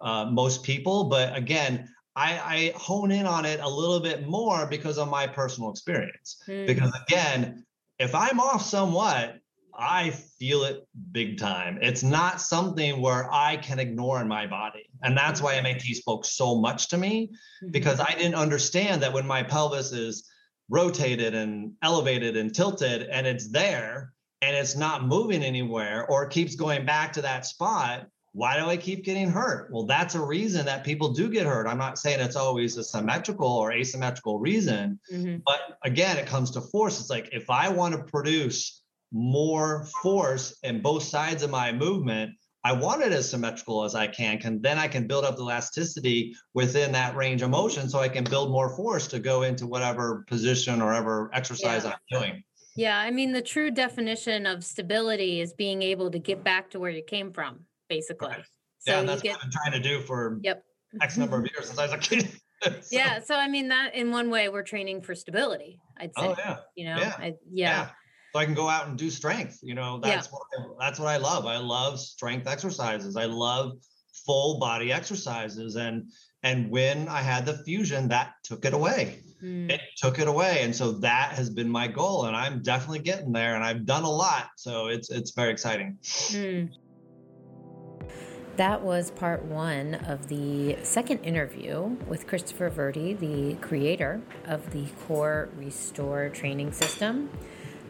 uh, 0.00 0.26
most 0.26 0.62
people. 0.62 1.04
But 1.04 1.34
again, 1.34 1.88
I, 2.18 2.32
I, 2.44 2.72
hone 2.76 3.12
in 3.12 3.26
on 3.26 3.44
it 3.44 3.60
a 3.60 3.68
little 3.68 4.00
bit 4.00 4.26
more 4.26 4.66
because 4.66 4.98
of 4.98 5.08
my 5.08 5.28
personal 5.28 5.70
experience. 5.70 6.42
Mm. 6.48 6.66
Because 6.66 6.92
again, 7.06 7.64
if 8.00 8.12
I'm 8.12 8.40
off 8.40 8.62
somewhat, 8.62 9.36
I 9.78 10.10
feel 10.10 10.64
it 10.64 10.84
big 11.12 11.38
time. 11.38 11.78
It's 11.80 12.02
not 12.02 12.40
something 12.40 13.00
where 13.00 13.32
I 13.32 13.56
can 13.58 13.78
ignore 13.78 14.20
in 14.20 14.26
my 14.26 14.48
body. 14.48 14.90
And 15.04 15.16
that's 15.16 15.40
why 15.40 15.60
MAT 15.60 15.82
spoke 15.82 16.24
so 16.24 16.60
much 16.60 16.88
to 16.88 16.98
me 16.98 17.28
mm-hmm. 17.28 17.70
because 17.70 18.00
I 18.00 18.12
didn't 18.14 18.34
understand 18.34 19.02
that 19.02 19.12
when 19.12 19.26
my 19.26 19.44
pelvis 19.44 19.92
is 19.92 20.28
rotated 20.68 21.36
and 21.36 21.74
elevated 21.82 22.36
and 22.36 22.52
tilted 22.52 23.02
and 23.02 23.28
it's 23.28 23.48
there 23.52 24.12
and 24.42 24.56
it's 24.56 24.76
not 24.76 25.06
moving 25.06 25.44
anywhere 25.44 26.04
or 26.08 26.26
keeps 26.26 26.56
going 26.56 26.84
back 26.84 27.12
to 27.12 27.22
that 27.22 27.46
spot, 27.46 28.08
why 28.32 28.58
do 28.58 28.66
I 28.66 28.76
keep 28.76 29.04
getting 29.04 29.30
hurt? 29.30 29.70
Well, 29.72 29.84
that's 29.84 30.14
a 30.14 30.20
reason 30.20 30.66
that 30.66 30.84
people 30.84 31.12
do 31.12 31.28
get 31.28 31.46
hurt. 31.46 31.66
I'm 31.66 31.78
not 31.78 31.98
saying 31.98 32.20
it's 32.20 32.36
always 32.36 32.76
a 32.76 32.84
symmetrical 32.84 33.48
or 33.48 33.72
asymmetrical 33.72 34.38
reason, 34.38 35.00
mm-hmm. 35.12 35.38
but 35.46 35.78
again, 35.82 36.16
it 36.16 36.26
comes 36.26 36.50
to 36.52 36.60
force. 36.60 37.00
It's 37.00 37.10
like 37.10 37.30
if 37.32 37.50
I 37.50 37.68
want 37.68 37.94
to 37.94 38.02
produce 38.04 38.82
more 39.12 39.86
force 40.02 40.58
in 40.62 40.82
both 40.82 41.02
sides 41.02 41.42
of 41.42 41.50
my 41.50 41.72
movement, 41.72 42.32
I 42.64 42.72
want 42.72 43.02
it 43.02 43.12
as 43.12 43.30
symmetrical 43.30 43.84
as 43.84 43.94
I 43.94 44.08
can, 44.08 44.38
can 44.38 44.60
then 44.60 44.78
I 44.78 44.88
can 44.88 45.06
build 45.06 45.24
up 45.24 45.36
the 45.36 45.42
elasticity 45.42 46.34
within 46.54 46.92
that 46.92 47.16
range 47.16 47.40
of 47.40 47.50
motion 47.50 47.88
so 47.88 48.00
I 48.00 48.08
can 48.08 48.24
build 48.24 48.50
more 48.50 48.76
force 48.76 49.06
to 49.08 49.18
go 49.18 49.42
into 49.42 49.66
whatever 49.66 50.24
position 50.26 50.82
or 50.82 50.86
whatever 50.86 51.30
exercise 51.32 51.84
yeah. 51.84 51.90
I'm 51.90 52.20
doing. 52.20 52.42
Yeah, 52.76 52.98
I 52.98 53.10
mean 53.10 53.32
the 53.32 53.42
true 53.42 53.70
definition 53.70 54.44
of 54.44 54.64
stability 54.64 55.40
is 55.40 55.52
being 55.52 55.82
able 55.82 56.10
to 56.10 56.18
get 56.18 56.44
back 56.44 56.70
to 56.70 56.80
where 56.80 56.90
you 56.90 57.02
came 57.02 57.32
from 57.32 57.60
basically. 57.88 58.28
Right. 58.28 58.44
So 58.80 58.92
yeah, 58.92 59.02
that's 59.02 59.22
get, 59.22 59.32
what 59.32 59.36
I've 59.36 59.42
been 59.42 59.50
trying 59.50 59.82
to 59.82 59.88
do 59.88 60.00
for 60.00 60.38
yep. 60.42 60.62
X 61.00 61.16
number 61.16 61.38
of 61.38 61.44
years 61.44 61.66
since 61.66 61.78
I 61.78 61.84
was 61.84 61.92
a 61.92 61.98
kid. 61.98 62.30
so. 62.62 62.72
Yeah. 62.90 63.20
So 63.20 63.36
I 63.36 63.48
mean 63.48 63.68
that 63.68 63.94
in 63.94 64.10
one 64.10 64.30
way 64.30 64.48
we're 64.48 64.62
training 64.62 65.02
for 65.02 65.14
stability. 65.14 65.78
I'd 65.98 66.10
say. 66.16 66.26
Oh 66.26 66.34
yeah. 66.38 66.56
You 66.76 66.84
know. 66.86 66.96
Yeah. 66.98 67.14
I, 67.18 67.24
yeah. 67.26 67.34
yeah. 67.52 67.88
So 68.32 68.40
I 68.40 68.44
can 68.44 68.54
go 68.54 68.68
out 68.68 68.88
and 68.88 68.98
do 68.98 69.10
strength. 69.10 69.58
You 69.62 69.74
know, 69.74 70.00
that's 70.02 70.30
what 70.30 70.42
I, 70.58 70.62
that's 70.78 70.98
what 70.98 71.08
I 71.08 71.16
love. 71.16 71.46
I 71.46 71.58
love 71.58 71.98
strength 71.98 72.46
exercises. 72.46 73.16
I 73.16 73.24
love 73.24 73.72
full 74.26 74.58
body 74.58 74.92
exercises 74.92 75.76
and 75.76 76.10
and 76.42 76.70
when 76.70 77.08
I 77.08 77.20
had 77.20 77.46
the 77.46 77.58
fusion, 77.64 78.08
that 78.08 78.34
took 78.44 78.64
it 78.64 78.72
away. 78.72 79.22
Mm. 79.42 79.70
It 79.70 79.80
took 79.96 80.18
it 80.18 80.28
away, 80.28 80.62
and 80.62 80.74
so 80.74 80.92
that 80.92 81.32
has 81.32 81.50
been 81.50 81.68
my 81.68 81.88
goal, 81.88 82.26
and 82.26 82.36
I'm 82.36 82.62
definitely 82.62 83.00
getting 83.00 83.32
there. 83.32 83.54
And 83.54 83.64
I've 83.64 83.84
done 83.84 84.04
a 84.04 84.10
lot, 84.10 84.48
so 84.56 84.86
it's 84.86 85.10
it's 85.10 85.32
very 85.32 85.50
exciting. 85.50 85.98
Mm. 86.02 86.70
That 88.58 88.82
was 88.82 89.12
part 89.12 89.44
one 89.44 89.94
of 89.94 90.26
the 90.26 90.78
second 90.82 91.18
interview 91.18 91.96
with 92.08 92.26
Christopher 92.26 92.68
Verdi, 92.68 93.14
the 93.14 93.54
creator 93.60 94.20
of 94.44 94.72
the 94.72 94.86
Core 95.06 95.48
Restore 95.56 96.28
training 96.30 96.72
system. 96.72 97.30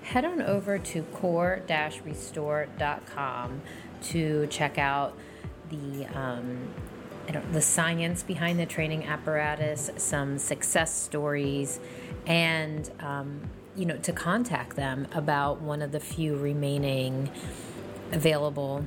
Head 0.02 0.26
on 0.26 0.42
over 0.42 0.78
to 0.78 1.04
core 1.04 1.62
restore.com 2.04 3.62
to 4.02 4.46
check 4.48 4.76
out 4.76 5.16
the 5.70 6.04
um, 6.14 6.68
the 7.50 7.62
science 7.62 8.22
behind 8.22 8.60
the 8.60 8.66
training 8.66 9.06
apparatus, 9.06 9.90
some 9.96 10.36
success 10.36 10.94
stories, 10.94 11.80
and 12.26 12.90
um, 13.00 13.40
you 13.74 13.86
know 13.86 13.96
to 13.96 14.12
contact 14.12 14.76
them 14.76 15.06
about 15.14 15.62
one 15.62 15.80
of 15.80 15.92
the 15.92 16.00
few 16.00 16.36
remaining 16.36 17.30
available 18.12 18.84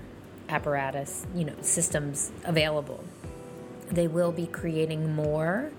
apparatus, 0.52 1.26
you 1.34 1.46
know, 1.46 1.56
systems 1.62 2.32
available. 2.44 3.04
They 3.92 4.08
will 4.08 4.32
be 4.32 4.48
creating 4.48 5.14
more 5.14 5.72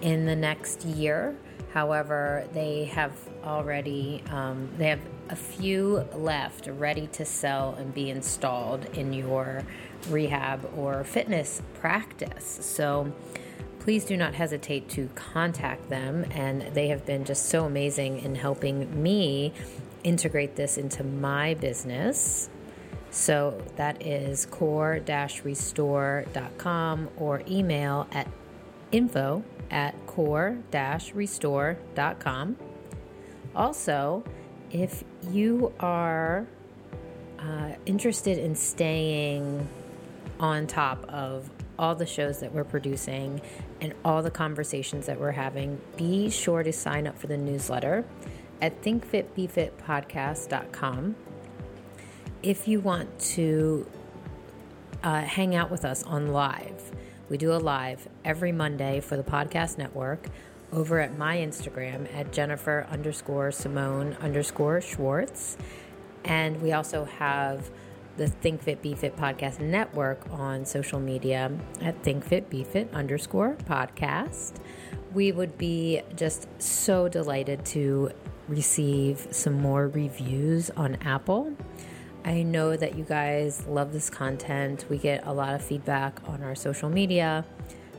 in 0.00 0.26
the 0.26 0.36
next 0.36 0.84
year. 0.84 1.36
However, 1.72 2.48
they 2.52 2.84
have 2.86 3.12
already 3.44 4.22
um, 4.30 4.68
they 4.76 4.88
have 4.88 5.00
a 5.28 5.36
few 5.36 6.04
left 6.14 6.66
ready 6.66 7.06
to 7.08 7.24
sell 7.24 7.74
and 7.78 7.94
be 7.94 8.10
installed 8.10 8.84
in 8.96 9.12
your 9.12 9.62
rehab 10.08 10.68
or 10.76 11.04
fitness 11.04 11.62
practice. 11.74 12.58
So 12.62 13.12
please 13.80 14.04
do 14.04 14.16
not 14.16 14.34
hesitate 14.34 14.88
to 14.90 15.08
contact 15.14 15.88
them. 15.88 16.24
And 16.32 16.62
they 16.74 16.88
have 16.88 17.06
been 17.06 17.24
just 17.24 17.48
so 17.48 17.64
amazing 17.64 18.20
in 18.20 18.34
helping 18.34 19.02
me 19.02 19.52
integrate 20.02 20.56
this 20.56 20.78
into 20.78 21.04
my 21.04 21.54
business 21.54 22.48
so 23.10 23.60
that 23.76 24.06
is 24.06 24.46
core 24.46 25.00
restore.com 25.44 27.08
or 27.16 27.42
email 27.48 28.06
at 28.12 28.28
info 28.92 29.42
at 29.70 29.94
core 30.06 30.58
restore.com. 31.14 32.56
Also, 33.54 34.24
if 34.70 35.04
you 35.30 35.72
are 35.80 36.46
uh, 37.38 37.72
interested 37.86 38.36
in 38.38 38.54
staying 38.54 39.66
on 40.38 40.66
top 40.66 41.04
of 41.08 41.50
all 41.78 41.94
the 41.94 42.04
shows 42.06 42.40
that 42.40 42.52
we're 42.52 42.64
producing 42.64 43.40
and 43.80 43.94
all 44.04 44.22
the 44.22 44.30
conversations 44.30 45.06
that 45.06 45.18
we're 45.18 45.32
having, 45.32 45.80
be 45.96 46.28
sure 46.30 46.62
to 46.62 46.72
sign 46.72 47.06
up 47.06 47.18
for 47.18 47.26
the 47.26 47.36
newsletter 47.36 48.04
at 48.60 48.82
thinkfitbefitpodcast.com 48.82 51.16
if 52.42 52.66
you 52.66 52.80
want 52.80 53.18
to 53.18 53.86
uh, 55.02 55.20
hang 55.20 55.54
out 55.54 55.70
with 55.70 55.84
us 55.84 56.02
on 56.04 56.28
live, 56.28 56.92
we 57.28 57.36
do 57.36 57.52
a 57.52 57.58
live 57.58 58.08
every 58.24 58.52
Monday 58.52 59.00
for 59.00 59.16
the 59.16 59.22
podcast 59.22 59.78
network 59.78 60.26
over 60.72 61.00
at 61.00 61.18
my 61.18 61.36
Instagram 61.36 62.12
at 62.14 62.32
Jennifer 62.32 62.86
underscore 62.90 63.52
Simone 63.52 64.16
underscore 64.20 64.80
Schwartz. 64.80 65.56
And 66.24 66.60
we 66.62 66.72
also 66.72 67.04
have 67.04 67.70
the 68.16 68.28
Think 68.28 68.62
Fit 68.62 68.82
Be 68.82 68.94
Fit 68.94 69.16
podcast 69.16 69.60
network 69.60 70.20
on 70.30 70.64
social 70.64 71.00
media 71.00 71.50
at 71.80 72.02
Think 72.02 72.24
Fit 72.24 72.48
Be 72.50 72.64
Fit 72.64 72.92
underscore 72.92 73.56
podcast. 73.64 74.54
We 75.12 75.32
would 75.32 75.58
be 75.58 76.02
just 76.16 76.48
so 76.60 77.08
delighted 77.08 77.64
to 77.66 78.12
receive 78.48 79.28
some 79.30 79.54
more 79.54 79.88
reviews 79.88 80.70
on 80.70 80.96
Apple. 80.96 81.54
I 82.24 82.42
know 82.42 82.76
that 82.76 82.96
you 82.96 83.04
guys 83.04 83.66
love 83.66 83.92
this 83.92 84.10
content. 84.10 84.84
We 84.88 84.98
get 84.98 85.26
a 85.26 85.32
lot 85.32 85.54
of 85.54 85.62
feedback 85.62 86.20
on 86.26 86.42
our 86.42 86.54
social 86.54 86.90
media. 86.90 87.44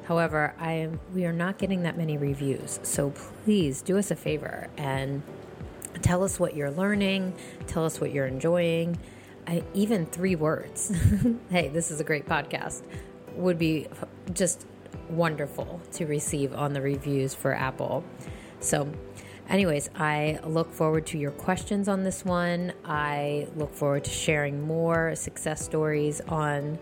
However, 0.06 0.54
I 0.60 0.74
am, 0.74 1.00
we 1.14 1.26
are 1.26 1.34
not 1.34 1.58
getting 1.58 1.84
that 1.84 1.98
many 1.98 2.18
reviews. 2.18 2.80
So 2.84 3.12
please 3.44 3.82
do 3.82 3.98
us 3.98 4.12
a 4.12 4.16
favor 4.16 4.68
and 4.78 5.24
tell 6.02 6.24
us 6.24 6.40
what 6.40 6.56
you're 6.56 6.72
learning, 6.72 7.34
tell 7.68 7.86
us 7.86 8.00
what 8.00 8.12
you're 8.12 8.28
enjoying. 8.28 9.00
I, 9.48 9.64
even 9.74 10.06
three 10.06 10.36
words, 10.36 10.92
hey, 11.50 11.70
this 11.70 11.90
is 11.90 12.00
a 12.00 12.04
great 12.04 12.28
podcast, 12.28 12.84
would 13.36 13.58
be 13.58 13.88
just 14.34 14.68
wonderful 15.10 15.82
to 15.94 16.06
receive 16.06 16.54
on 16.54 16.74
the 16.74 16.82
reviews 16.82 17.34
for 17.34 17.54
Apple. 17.54 18.04
So, 18.60 18.92
anyways, 19.52 19.90
I 19.96 20.40
look 20.46 20.72
forward 20.72 21.06
to 21.08 21.18
your 21.18 21.32
questions 21.32 21.88
on 21.88 22.04
this 22.04 22.26
one. 22.26 22.74
I 22.86 23.48
look 23.56 23.74
forward 23.74 24.06
to 24.06 24.12
sharing 24.12 24.62
more 24.62 25.16
success 25.16 25.64
stories 25.64 26.22
on. 26.22 26.80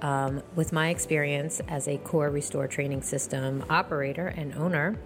Um, 0.00 0.44
with 0.54 0.72
my 0.72 0.90
experience 0.90 1.60
as 1.66 1.88
a 1.88 1.98
core 1.98 2.30
restore 2.30 2.68
training 2.68 3.02
system 3.02 3.64
operator 3.68 4.28
and 4.28 4.54
owner, 4.54 4.96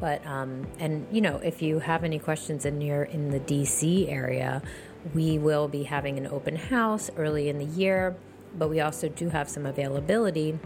but 0.00 0.26
um, 0.26 0.66
and 0.80 1.06
you 1.12 1.20
know 1.20 1.36
if 1.36 1.62
you 1.62 1.78
have 1.78 2.02
any 2.02 2.18
questions 2.18 2.64
and 2.64 2.82
you're 2.82 3.04
in 3.04 3.30
the 3.30 3.38
DC 3.38 4.10
area, 4.10 4.60
we 5.14 5.38
will 5.38 5.68
be 5.68 5.84
having 5.84 6.18
an 6.18 6.26
open 6.26 6.56
house 6.56 7.10
early 7.16 7.48
in 7.48 7.58
the 7.58 7.64
year, 7.64 8.16
but 8.58 8.68
we 8.68 8.80
also 8.80 9.08
do 9.08 9.28
have 9.28 9.48
some 9.48 9.66
availability 9.66 10.58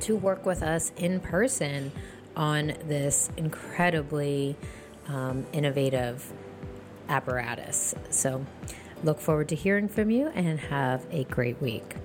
to 0.00 0.14
work 0.14 0.44
with 0.44 0.62
us 0.62 0.92
in 0.96 1.20
person 1.20 1.92
on 2.36 2.74
this 2.86 3.30
incredibly 3.36 4.56
um, 5.08 5.46
innovative 5.52 6.32
apparatus. 7.08 7.94
So, 8.10 8.44
look 9.02 9.20
forward 9.20 9.48
to 9.48 9.54
hearing 9.54 9.88
from 9.88 10.10
you 10.10 10.28
and 10.28 10.60
have 10.60 11.04
a 11.10 11.24
great 11.24 11.60
week. 11.60 11.96